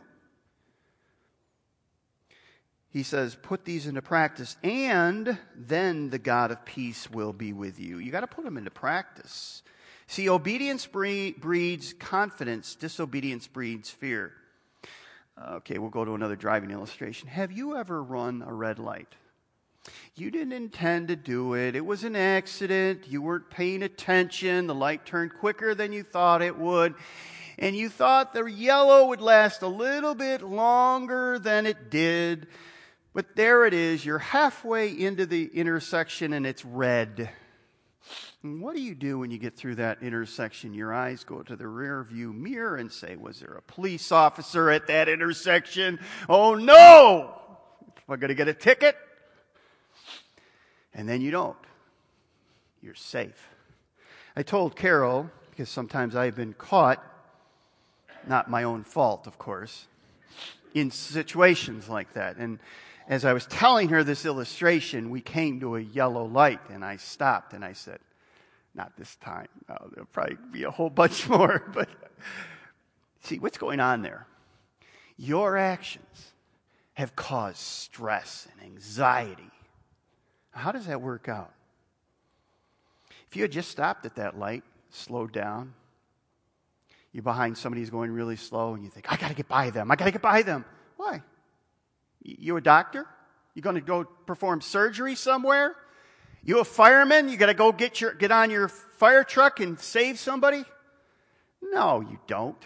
he 2.94 3.02
says, 3.02 3.37
put 3.42 3.64
these 3.64 3.88
into 3.88 4.00
practice, 4.00 4.57
and 4.62 5.37
then 5.54 6.11
the 6.11 6.18
God 6.18 6.52
of 6.52 6.64
peace 6.64 7.11
will 7.11 7.33
be 7.33 7.52
with 7.52 7.80
you. 7.80 7.98
You 7.98 8.12
got 8.12 8.20
to 8.20 8.28
put 8.28 8.44
them 8.44 8.57
into 8.57 8.70
practice. 8.70 9.62
See, 10.07 10.28
obedience 10.28 10.87
breeds 10.87 11.92
confidence, 11.94 12.76
disobedience 12.76 13.48
breeds 13.48 13.90
fear. 13.90 14.33
Okay, 15.57 15.78
we'll 15.78 15.90
go 15.90 16.04
to 16.04 16.14
another 16.14 16.37
driving 16.37 16.70
illustration. 16.70 17.28
Have 17.28 17.50
you 17.50 17.76
ever 17.76 18.00
run 18.00 18.44
a 18.46 18.54
red 18.54 18.78
light? 18.78 19.12
You 20.14 20.30
didn't 20.30 20.52
intend 20.52 21.09
to 21.09 21.16
do 21.16 21.54
it. 21.54 21.74
It 21.74 21.85
was 21.85 22.04
an 22.04 22.14
accident. 22.14 23.09
You 23.09 23.22
weren't 23.22 23.50
paying 23.50 23.83
attention. 23.83 24.68
The 24.68 24.74
light 24.74 25.04
turned 25.04 25.33
quicker 25.40 25.74
than 25.74 25.92
you 25.92 26.04
thought 26.04 26.42
it 26.42 26.57
would. 26.57 26.94
And 27.59 27.74
you 27.74 27.88
thought 27.88 28.33
the 28.33 28.44
yellow 28.44 29.09
would 29.09 29.20
last 29.20 29.62
a 29.62 29.68
little 29.68 30.14
bit 30.14 30.42
longer 30.42 31.40
than 31.40 31.66
it 31.66 31.90
did. 31.90 32.46
But 33.14 33.37
there 33.37 33.64
it 33.64 33.72
is. 33.72 34.05
You're 34.05 34.18
halfway 34.18 34.88
into 34.90 35.24
the 35.24 35.46
intersection 35.55 36.33
and 36.33 36.44
it's 36.44 36.64
red. 36.64 37.31
And 38.42 38.61
what 38.61 38.74
do 38.74 38.83
you 38.83 38.94
do 38.94 39.20
when 39.20 39.31
you 39.31 39.38
get 39.38 39.57
through 39.57 39.77
that 39.77 40.03
intersection? 40.03 40.74
Your 40.74 40.92
eyes 40.92 41.24
go 41.24 41.42
to 41.42 41.57
the 41.57 41.66
rear 41.66 42.03
view 42.03 42.33
mirror 42.33 42.77
and 42.77 42.92
say, 42.92 43.16
Was 43.16 43.40
there 43.40 43.55
a 43.55 43.62
police 43.62 44.12
officer 44.12 44.68
at 44.68 44.88
that 44.88 45.09
intersection? 45.09 46.00
Oh 46.29 46.55
no! 46.55 47.40
Am 47.81 48.12
I 48.12 48.16
going 48.16 48.29
to 48.29 48.35
get 48.35 48.48
a 48.48 48.55
ticket? 48.55 48.96
And 50.92 51.09
then 51.09 51.22
you 51.22 51.31
don't. 51.31 51.57
You're 52.83 52.94
safe. 52.94 53.48
I 54.37 54.42
told 54.42 54.77
Carol, 54.77 55.31
because 55.50 55.70
sometimes 55.70 56.14
I've 56.14 56.37
been 56.37 56.53
caught, 56.53 57.03
not 58.27 58.50
my 58.50 58.64
own 58.64 58.83
fault, 58.83 59.27
of 59.27 59.38
course, 59.38 59.87
in 60.74 60.90
situations 60.90 61.88
like 61.88 62.12
that. 62.14 62.37
And 62.37 62.59
as 63.08 63.24
I 63.24 63.32
was 63.32 63.46
telling 63.46 63.90
her 63.90 64.02
this 64.02 64.24
illustration, 64.24 65.10
we 65.10 65.20
came 65.20 65.60
to 65.60 65.76
a 65.76 65.80
yellow 65.80 66.24
light, 66.24 66.60
and 66.70 66.84
I 66.84 66.96
stopped 66.96 67.52
and 67.52 67.64
I 67.64 67.74
said, 67.74 67.98
Not 68.74 68.96
this 68.96 69.16
time. 69.16 69.48
No, 69.68 69.76
there'll 69.92 70.06
probably 70.06 70.36
be 70.52 70.64
a 70.64 70.70
whole 70.70 70.90
bunch 70.90 71.28
more. 71.28 71.62
But 71.72 71.88
see, 73.20 73.38
what's 73.38 73.58
going 73.58 73.80
on 73.80 74.02
there? 74.02 74.26
Your 75.16 75.56
actions 75.56 76.32
have 76.94 77.14
caused 77.14 77.58
stress 77.58 78.48
and 78.52 78.72
anxiety. 78.72 79.50
How 80.52 80.72
does 80.72 80.86
that 80.86 81.00
work 81.00 81.28
out? 81.28 81.52
If 83.28 83.36
you 83.36 83.42
had 83.42 83.52
just 83.52 83.70
stopped 83.70 84.06
at 84.06 84.16
that 84.16 84.38
light, 84.38 84.62
slowed 84.90 85.32
down, 85.32 85.74
you're 87.12 87.22
behind 87.22 87.58
somebody 87.58 87.82
who's 87.82 87.90
going 87.90 88.10
really 88.10 88.36
slow, 88.36 88.74
and 88.74 88.82
you 88.82 88.90
think, 88.90 89.12
I 89.12 89.16
got 89.16 89.28
to 89.28 89.34
get 89.34 89.48
by 89.48 89.70
them. 89.70 89.90
I 89.90 89.96
got 89.96 90.06
to 90.06 90.10
get 90.10 90.22
by 90.22 90.42
them. 90.42 90.64
Why? 90.96 91.22
You 92.24 92.56
a 92.56 92.60
doctor? 92.60 93.06
You 93.54 93.62
going 93.62 93.76
to 93.76 93.82
go 93.82 94.04
perform 94.04 94.60
surgery 94.62 95.14
somewhere? 95.14 95.76
You 96.42 96.58
a 96.58 96.64
fireman? 96.64 97.28
You 97.28 97.37
got 97.37 97.46
to 97.46 97.54
go 97.54 97.70
get 97.70 98.00
your 98.00 98.12
get 98.14 98.32
on 98.32 98.50
your 98.50 98.68
fire 98.68 99.22
truck 99.22 99.60
and 99.60 99.78
save 99.78 100.18
somebody? 100.18 100.64
No, 101.62 102.00
you 102.00 102.18
don't. 102.26 102.60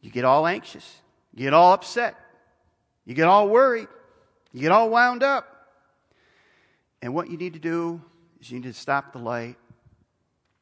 You 0.00 0.10
get 0.10 0.24
all 0.24 0.46
anxious. 0.46 0.98
You 1.34 1.44
get 1.44 1.54
all 1.54 1.72
upset. 1.72 2.16
You 3.04 3.14
get 3.14 3.26
all 3.26 3.48
worried. 3.48 3.88
You 4.52 4.60
get 4.60 4.72
all 4.72 4.90
wound 4.90 5.22
up. 5.22 5.46
And 7.02 7.14
what 7.14 7.30
you 7.30 7.36
need 7.36 7.54
to 7.54 7.58
do 7.58 8.00
is 8.40 8.50
you 8.50 8.58
need 8.60 8.66
to 8.66 8.72
stop 8.72 9.12
the 9.12 9.18
light. 9.18 9.56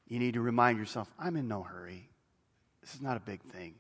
You 0.09 0.19
need 0.19 0.35
to 0.35 0.41
remind 0.41 0.79
yourself, 0.79 1.11
I'm 1.19 1.37
in 1.37 1.49
no 1.49 1.63
hurry. 1.63 2.09
This 2.81 2.95
is 2.95 3.01
not 3.01 3.17
a 3.17 3.21
big 3.21 3.41
thing. 3.43 3.75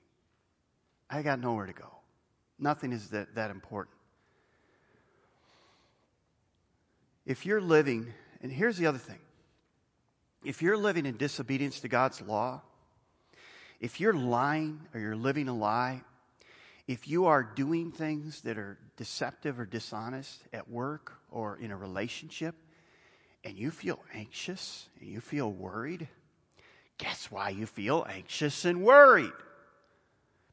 I 1.09 1.23
got 1.23 1.41
nowhere 1.41 1.67
to 1.67 1.73
go. 1.73 1.98
Nothing 2.59 2.93
is 2.93 3.11
that, 3.11 3.35
that 3.37 3.51
important. 3.51 3.95
If 7.25 7.47
you're 7.47 7.61
living, 7.61 8.13
and 8.43 8.51
here's 8.51 8.77
the 8.77 8.87
other 8.87 8.99
thing 8.99 9.19
if 10.45 10.63
you're 10.63 10.77
living 10.77 11.05
in 11.05 11.17
disobedience 11.17 11.81
to 11.81 11.89
God's 11.89 12.21
law, 12.23 12.63
if 13.81 14.01
you're 14.01 14.15
lying 14.15 14.81
or 14.95 15.01
you're 15.01 15.17
living 15.17 15.49
a 15.49 15.55
lie, 15.55 16.03
if 16.87 17.07
you 17.07 17.27
are 17.27 17.43
doing 17.43 17.93
things 17.93 18.41
that 18.43 18.57
are 18.57 18.79
deceptive 18.97 19.61
or 19.61 19.67
dishonest 19.67 20.43
at 20.53 20.71
work 20.71 21.13
or 21.31 21.59
in 21.59 21.71
a 21.71 21.77
relationship, 21.77 22.55
and 23.45 23.57
you 23.57 23.71
feel 23.71 24.01
anxious 24.15 24.89
and 25.01 25.09
you 25.09 25.21
feel 25.21 25.53
worried, 25.53 26.09
guess 26.97 27.31
why 27.31 27.51
you 27.51 27.67
feel 27.67 28.07
anxious 28.09 28.65
and 28.65 28.83
worried? 28.83 29.33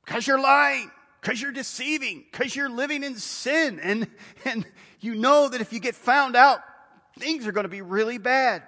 Because 0.04 0.28
you're 0.28 0.42
lying 0.42 0.92
because 1.26 1.42
you're 1.42 1.52
deceiving, 1.52 2.24
because 2.32 2.56
you're 2.56 2.70
living 2.70 3.02
in 3.04 3.16
sin, 3.16 3.80
and, 3.80 4.08
and 4.46 4.64
you 5.00 5.16
know 5.16 5.50
that 5.50 5.60
if 5.60 5.74
you 5.74 5.80
get 5.80 5.96
found 5.96 6.36
out, 6.36 6.60
things 7.18 7.48
are 7.48 7.52
going 7.52 7.64
to 7.64 7.70
be 7.70 7.82
really 7.82 8.20
bad. 8.20 8.62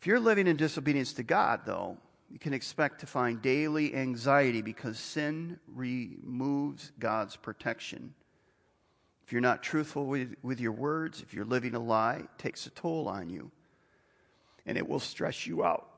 If 0.00 0.08
you're 0.08 0.18
living 0.18 0.48
in 0.48 0.56
disobedience 0.56 1.12
to 1.12 1.22
God, 1.22 1.60
though, 1.64 1.96
you 2.28 2.40
can 2.40 2.52
expect 2.52 2.98
to 3.02 3.06
find 3.06 3.40
daily 3.40 3.94
anxiety 3.94 4.62
because 4.62 4.98
sin 4.98 5.60
removes 5.68 6.90
God's 6.98 7.36
protection. 7.36 8.14
If 9.24 9.30
you're 9.30 9.40
not 9.40 9.62
truthful 9.62 10.06
with, 10.06 10.34
with 10.42 10.58
your 10.58 10.72
words, 10.72 11.22
if 11.22 11.32
you're 11.32 11.44
living 11.44 11.76
a 11.76 11.78
lie, 11.78 12.16
it 12.16 12.30
takes 12.36 12.66
a 12.66 12.70
toll 12.70 13.06
on 13.06 13.30
you. 13.30 13.52
And 14.66 14.76
it 14.76 14.88
will 14.88 14.98
stress 14.98 15.46
you 15.46 15.62
out. 15.62 15.91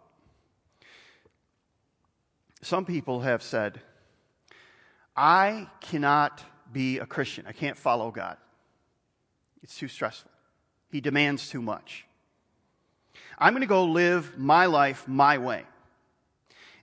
Some 2.64 2.87
people 2.87 3.20
have 3.20 3.42
said, 3.42 3.83
I 5.14 5.68
cannot 5.83 6.42
be 6.72 6.98
a 6.98 7.05
Christian. 7.05 7.44
I 7.46 7.53
can't 7.53 7.77
follow 7.77 8.11
God. 8.11 8.38
It's 9.62 9.77
too 9.77 9.87
stressful. 9.87 10.31
He 10.90 11.03
demands 11.03 11.50
too 11.50 11.61
much. 11.61 12.07
I'm 13.38 13.53
going 13.53 13.61
to 13.61 13.66
go 13.66 13.85
live 13.85 14.38
my 14.38 14.64
life 14.64 15.07
my 15.07 15.37
way. 15.37 15.64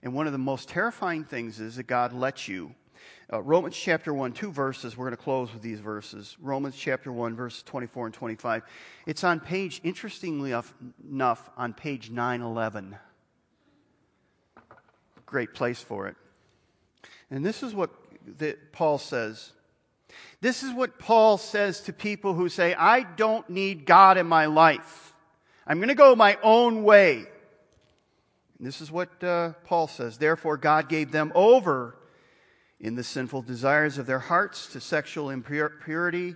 And 0.04 0.14
one 0.14 0.26
of 0.26 0.32
the 0.32 0.38
most 0.38 0.68
terrifying 0.68 1.24
things 1.24 1.58
is 1.58 1.74
that 1.74 1.88
God 1.88 2.12
lets 2.12 2.46
you. 2.46 2.76
Uh, 3.32 3.42
Romans 3.42 3.76
chapter 3.76 4.14
1, 4.14 4.34
two 4.34 4.52
verses. 4.52 4.96
We're 4.96 5.06
going 5.06 5.16
to 5.16 5.22
close 5.22 5.52
with 5.52 5.62
these 5.62 5.80
verses. 5.80 6.36
Romans 6.40 6.76
chapter 6.76 7.10
1, 7.10 7.34
verses 7.34 7.64
24 7.64 8.06
and 8.06 8.14
25. 8.14 8.62
It's 9.06 9.24
on 9.24 9.40
page, 9.40 9.80
interestingly 9.82 10.52
enough, 10.52 11.50
on 11.56 11.72
page 11.72 12.08
911 12.08 12.96
great 15.32 15.54
place 15.54 15.80
for 15.80 16.06
it. 16.06 16.16
And 17.30 17.44
this 17.44 17.62
is 17.62 17.74
what 17.74 17.90
the, 18.38 18.56
Paul 18.70 18.98
says 18.98 19.52
This 20.40 20.62
is 20.62 20.72
what 20.72 20.98
Paul 20.98 21.38
says 21.38 21.80
to 21.82 21.92
people 21.92 22.34
who 22.34 22.48
say, 22.48 22.74
I 22.74 23.02
don't 23.02 23.48
need 23.48 23.86
God 23.86 24.18
in 24.18 24.26
my 24.26 24.46
life. 24.46 25.14
I'm 25.66 25.78
going 25.78 25.88
to 25.88 25.94
go 25.94 26.14
my 26.14 26.38
own 26.42 26.84
way. 26.84 27.24
And 28.58 28.66
this 28.66 28.80
is 28.80 28.92
what 28.92 29.24
uh, 29.24 29.54
Paul 29.64 29.88
says. 29.88 30.18
Therefore, 30.18 30.56
God 30.56 30.88
gave 30.88 31.10
them 31.10 31.32
over 31.34 31.96
in 32.78 32.94
the 32.94 33.04
sinful 33.04 33.42
desires 33.42 33.96
of 33.96 34.06
their 34.06 34.18
hearts 34.18 34.66
to 34.72 34.80
sexual 34.80 35.30
impurity, 35.30 36.34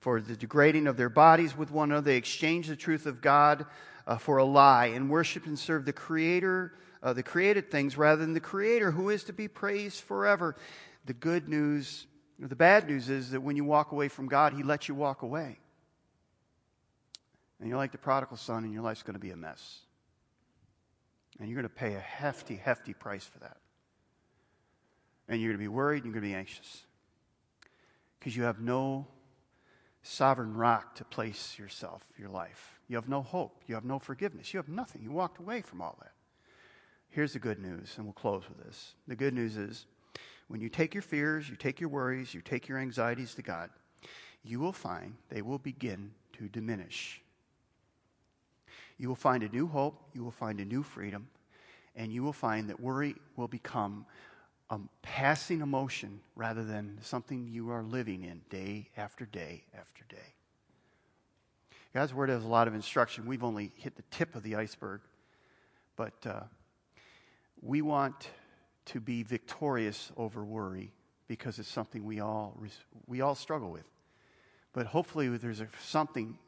for 0.00 0.20
the 0.20 0.34
degrading 0.34 0.88
of 0.88 0.96
their 0.96 1.08
bodies 1.08 1.56
with 1.56 1.70
one 1.70 1.92
another. 1.92 2.06
They 2.06 2.16
exchanged 2.16 2.68
the 2.68 2.76
truth 2.76 3.06
of 3.06 3.20
God 3.22 3.66
uh, 4.06 4.16
for 4.16 4.38
a 4.38 4.44
lie 4.44 4.86
and 4.86 5.10
worship 5.10 5.46
and 5.46 5.58
serve 5.58 5.84
the 5.84 5.92
Creator, 5.92 6.74
uh, 7.02 7.12
the 7.12 7.22
created 7.22 7.70
things, 7.70 7.96
rather 7.96 8.20
than 8.20 8.34
the 8.34 8.40
Creator 8.40 8.90
who 8.90 9.10
is 9.10 9.24
to 9.24 9.32
be 9.32 9.48
praised 9.48 10.00
forever. 10.02 10.56
The 11.06 11.12
good 11.12 11.48
news, 11.48 12.06
the 12.38 12.56
bad 12.56 12.88
news 12.88 13.08
is 13.08 13.30
that 13.30 13.40
when 13.40 13.56
you 13.56 13.64
walk 13.64 13.92
away 13.92 14.08
from 14.08 14.28
God, 14.28 14.52
He 14.52 14.62
lets 14.62 14.88
you 14.88 14.94
walk 14.94 15.22
away. 15.22 15.58
And 17.60 17.68
you're 17.68 17.78
like 17.78 17.92
the 17.92 17.98
prodigal 17.98 18.36
son, 18.36 18.64
and 18.64 18.72
your 18.72 18.82
life's 18.82 19.02
going 19.02 19.14
to 19.14 19.20
be 19.20 19.30
a 19.30 19.36
mess. 19.36 19.80
And 21.38 21.48
you're 21.48 21.56
going 21.56 21.68
to 21.68 21.74
pay 21.74 21.94
a 21.94 22.00
hefty, 22.00 22.56
hefty 22.56 22.92
price 22.92 23.24
for 23.24 23.38
that. 23.40 23.56
And 25.28 25.40
you're 25.40 25.50
going 25.50 25.58
to 25.58 25.64
be 25.64 25.68
worried 25.68 26.04
and 26.04 26.06
you're 26.06 26.20
going 26.20 26.30
to 26.30 26.34
be 26.34 26.38
anxious 26.38 26.82
because 28.18 28.36
you 28.36 28.42
have 28.42 28.60
no 28.60 29.06
sovereign 30.02 30.54
rock 30.54 30.96
to 30.96 31.04
place 31.04 31.58
yourself, 31.58 32.04
your 32.18 32.28
life. 32.28 32.80
You 32.92 32.96
have 32.96 33.08
no 33.08 33.22
hope. 33.22 33.62
You 33.66 33.74
have 33.74 33.86
no 33.86 33.98
forgiveness. 33.98 34.52
You 34.52 34.58
have 34.58 34.68
nothing. 34.68 35.02
You 35.02 35.12
walked 35.12 35.38
away 35.38 35.62
from 35.62 35.80
all 35.80 35.96
that. 36.02 36.12
Here's 37.08 37.32
the 37.32 37.38
good 37.38 37.58
news, 37.58 37.94
and 37.96 38.04
we'll 38.04 38.12
close 38.12 38.42
with 38.46 38.62
this. 38.66 38.92
The 39.08 39.16
good 39.16 39.32
news 39.32 39.56
is 39.56 39.86
when 40.48 40.60
you 40.60 40.68
take 40.68 40.92
your 40.92 41.02
fears, 41.02 41.48
you 41.48 41.56
take 41.56 41.80
your 41.80 41.88
worries, 41.88 42.34
you 42.34 42.42
take 42.42 42.68
your 42.68 42.76
anxieties 42.76 43.34
to 43.36 43.42
God, 43.42 43.70
you 44.44 44.60
will 44.60 44.74
find 44.74 45.14
they 45.30 45.40
will 45.40 45.56
begin 45.56 46.10
to 46.34 46.48
diminish. 46.48 47.22
You 48.98 49.08
will 49.08 49.16
find 49.16 49.42
a 49.42 49.48
new 49.48 49.68
hope, 49.68 49.98
you 50.12 50.22
will 50.22 50.30
find 50.30 50.60
a 50.60 50.64
new 50.66 50.82
freedom, 50.82 51.28
and 51.96 52.12
you 52.12 52.22
will 52.22 52.34
find 52.34 52.68
that 52.68 52.78
worry 52.78 53.14
will 53.36 53.48
become 53.48 54.04
a 54.68 54.78
passing 55.00 55.62
emotion 55.62 56.20
rather 56.36 56.62
than 56.62 56.98
something 57.00 57.48
you 57.48 57.70
are 57.70 57.84
living 57.84 58.24
in 58.24 58.42
day 58.50 58.90
after 58.98 59.24
day 59.24 59.64
after 59.74 60.04
day. 60.10 60.34
God's 61.94 62.14
Word 62.14 62.30
has 62.30 62.44
a 62.44 62.48
lot 62.48 62.68
of 62.68 62.74
instruction. 62.74 63.26
We've 63.26 63.44
only 63.44 63.72
hit 63.76 63.96
the 63.96 64.04
tip 64.10 64.34
of 64.34 64.42
the 64.42 64.56
iceberg, 64.56 65.00
but 65.96 66.14
uh, 66.26 66.40
we 67.60 67.82
want 67.82 68.28
to 68.86 69.00
be 69.00 69.22
victorious 69.22 70.10
over 70.16 70.44
worry 70.44 70.92
because 71.28 71.58
it's 71.58 71.68
something 71.68 72.04
we 72.04 72.20
all, 72.20 72.58
we 73.06 73.20
all 73.20 73.34
struggle 73.34 73.70
with. 73.70 73.84
But 74.72 74.86
hopefully, 74.86 75.28
there's 75.28 75.60
a, 75.60 75.68
something 75.82 76.38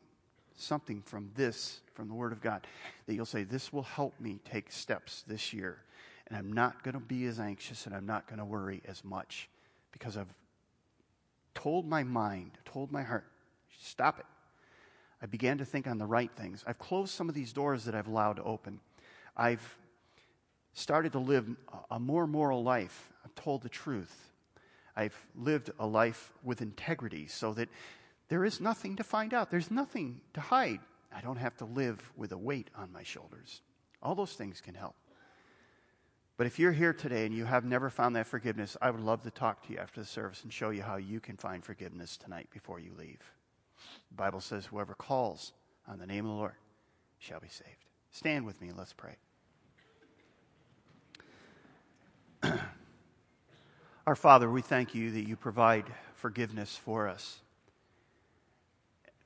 something 0.56 1.02
from 1.02 1.30
this, 1.34 1.80
from 1.94 2.08
the 2.08 2.14
Word 2.14 2.32
of 2.32 2.40
God, 2.40 2.66
that 3.06 3.14
you'll 3.14 3.26
say, 3.26 3.44
This 3.44 3.72
will 3.72 3.82
help 3.82 4.18
me 4.20 4.40
take 4.44 4.72
steps 4.72 5.24
this 5.26 5.52
year. 5.52 5.78
And 6.26 6.38
I'm 6.38 6.52
not 6.52 6.82
going 6.82 6.94
to 6.94 7.00
be 7.00 7.26
as 7.26 7.38
anxious 7.38 7.84
and 7.84 7.94
I'm 7.94 8.06
not 8.06 8.26
going 8.26 8.38
to 8.38 8.46
worry 8.46 8.82
as 8.88 9.04
much 9.04 9.50
because 9.92 10.16
I've 10.16 10.32
told 11.54 11.86
my 11.86 12.02
mind, 12.02 12.52
told 12.64 12.90
my 12.90 13.02
heart, 13.02 13.26
stop 13.78 14.18
it. 14.18 14.26
I 15.24 15.26
began 15.26 15.56
to 15.56 15.64
think 15.64 15.86
on 15.86 15.96
the 15.96 16.04
right 16.04 16.30
things. 16.30 16.62
I've 16.66 16.78
closed 16.78 17.14
some 17.14 17.30
of 17.30 17.34
these 17.34 17.54
doors 17.54 17.86
that 17.86 17.94
I've 17.94 18.08
allowed 18.08 18.34
to 18.34 18.42
open. 18.42 18.80
I've 19.34 19.78
started 20.74 21.12
to 21.12 21.18
live 21.18 21.48
a 21.90 21.98
more 21.98 22.26
moral 22.26 22.62
life. 22.62 23.10
I've 23.24 23.34
told 23.34 23.62
the 23.62 23.70
truth. 23.70 24.14
I've 24.94 25.16
lived 25.34 25.70
a 25.78 25.86
life 25.86 26.30
with 26.42 26.60
integrity 26.60 27.26
so 27.26 27.54
that 27.54 27.70
there 28.28 28.44
is 28.44 28.60
nothing 28.60 28.96
to 28.96 29.02
find 29.02 29.32
out, 29.32 29.50
there's 29.50 29.70
nothing 29.70 30.20
to 30.34 30.42
hide. 30.42 30.80
I 31.10 31.22
don't 31.22 31.38
have 31.38 31.56
to 31.56 31.64
live 31.64 32.12
with 32.18 32.32
a 32.32 32.38
weight 32.38 32.68
on 32.76 32.92
my 32.92 33.02
shoulders. 33.02 33.62
All 34.02 34.14
those 34.14 34.34
things 34.34 34.60
can 34.60 34.74
help. 34.74 34.94
But 36.36 36.46
if 36.46 36.58
you're 36.58 36.72
here 36.72 36.92
today 36.92 37.24
and 37.24 37.34
you 37.34 37.46
have 37.46 37.64
never 37.64 37.88
found 37.88 38.14
that 38.16 38.26
forgiveness, 38.26 38.76
I 38.82 38.90
would 38.90 39.00
love 39.00 39.22
to 39.22 39.30
talk 39.30 39.66
to 39.66 39.72
you 39.72 39.78
after 39.78 40.02
the 40.02 40.06
service 40.06 40.42
and 40.42 40.52
show 40.52 40.68
you 40.68 40.82
how 40.82 40.96
you 40.96 41.18
can 41.18 41.38
find 41.38 41.64
forgiveness 41.64 42.18
tonight 42.18 42.48
before 42.52 42.78
you 42.78 42.92
leave. 42.98 43.22
The 44.14 44.22
Bible 44.22 44.40
says, 44.40 44.66
whoever 44.66 44.94
calls 44.94 45.52
on 45.88 45.98
the 45.98 46.06
name 46.06 46.24
of 46.24 46.30
the 46.30 46.36
Lord 46.36 46.54
shall 47.18 47.40
be 47.40 47.48
saved. 47.48 47.84
Stand 48.12 48.46
with 48.46 48.60
me 48.62 48.68
and 48.68 48.78
let's 48.78 48.92
pray. 48.92 49.16
Our 54.06 54.14
Father, 54.14 54.48
we 54.48 54.62
thank 54.62 54.94
you 54.94 55.10
that 55.10 55.26
you 55.26 55.34
provide 55.34 55.86
forgiveness 56.14 56.76
for 56.76 57.08
us. 57.08 57.40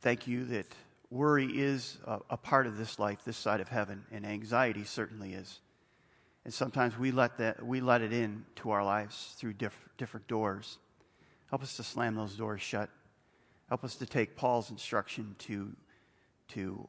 Thank 0.00 0.26
you 0.26 0.46
that 0.46 0.74
worry 1.10 1.44
is 1.44 1.98
a, 2.06 2.20
a, 2.30 2.38
part 2.38 2.66
of 2.66 2.78
this 2.78 2.98
life, 2.98 3.18
this 3.26 3.36
side 3.36 3.60
of 3.60 3.68
heaven, 3.68 4.06
and 4.10 4.24
anxiety 4.24 4.84
certainly 4.84 5.34
is. 5.34 5.60
And 6.46 6.54
sometimes 6.54 6.98
we 6.98 7.10
let, 7.10 7.36
that, 7.36 7.62
we 7.62 7.82
let 7.82 8.00
it 8.00 8.14
in 8.14 8.46
to 8.56 8.70
our 8.70 8.82
lives 8.82 9.34
through 9.36 9.52
diff, 9.52 9.78
different 9.98 10.28
doors. 10.28 10.78
Help 11.50 11.62
us 11.62 11.76
to 11.76 11.82
slam 11.82 12.14
those 12.14 12.36
doors 12.36 12.62
shut. 12.62 12.88
Help 13.68 13.84
us 13.84 13.96
to 13.96 14.06
take 14.06 14.36
Paul's 14.36 14.70
instruction 14.70 15.36
to, 15.40 15.74
to 16.48 16.88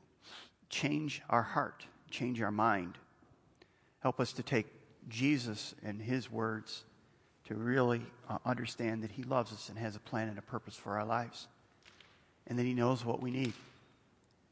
change 0.70 1.22
our 1.30 1.44
heart, 1.44 1.86
change 2.10 2.42
our 2.42 2.52
mind. 2.52 2.98
Help 4.02 4.20
us 4.20 4.34
to 4.34 4.44
take 4.44 4.68
Jesus 5.10 5.76
and 5.84 6.02
his 6.02 6.32
words 6.32 6.84
to 7.46 7.56
really 7.56 8.02
uh, 8.30 8.38
understand 8.46 9.04
that 9.04 9.12
he 9.12 9.24
loves 9.24 9.52
us 9.52 9.70
and 9.70 9.78
has 9.78 9.96
a 9.96 10.00
plan 10.00 10.30
and 10.30 10.38
a 10.38 10.42
purpose 10.42 10.76
for 10.76 10.98
our 10.98 11.06
lives 11.06 11.48
and 12.50 12.58
that 12.58 12.64
He 12.64 12.74
knows 12.74 13.06
what 13.06 13.22
we 13.22 13.32
need. 13.32 13.54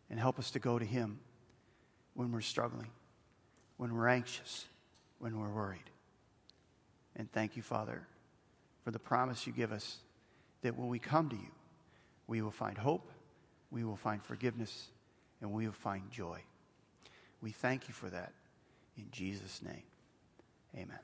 And 0.09 0.19
help 0.19 0.39
us 0.39 0.51
to 0.51 0.59
go 0.59 0.79
to 0.79 0.85
Him 0.85 1.19
when 2.13 2.31
we're 2.31 2.41
struggling, 2.41 2.87
when 3.75 3.93
we're 3.93 4.07
anxious, 4.07 4.65
when 5.19 5.37
we're 5.37 5.49
worried. 5.49 5.89
And 7.15 7.29
thank 7.31 7.57
you, 7.57 7.63
Father, 7.63 8.07
for 8.83 8.91
the 8.91 8.99
promise 8.99 9.45
you 9.45 9.51
give 9.51 9.71
us 9.71 9.97
that 10.61 10.77
when 10.77 10.87
we 10.87 10.99
come 10.99 11.29
to 11.29 11.35
you, 11.35 11.51
we 12.27 12.41
will 12.41 12.51
find 12.51 12.77
hope, 12.77 13.09
we 13.71 13.83
will 13.83 13.95
find 13.95 14.21
forgiveness, 14.21 14.87
and 15.41 15.51
we 15.51 15.65
will 15.65 15.73
find 15.73 16.09
joy. 16.11 16.39
We 17.41 17.51
thank 17.51 17.87
you 17.87 17.93
for 17.93 18.09
that. 18.09 18.33
In 18.97 19.05
Jesus' 19.11 19.61
name, 19.61 19.83
amen. 20.75 20.99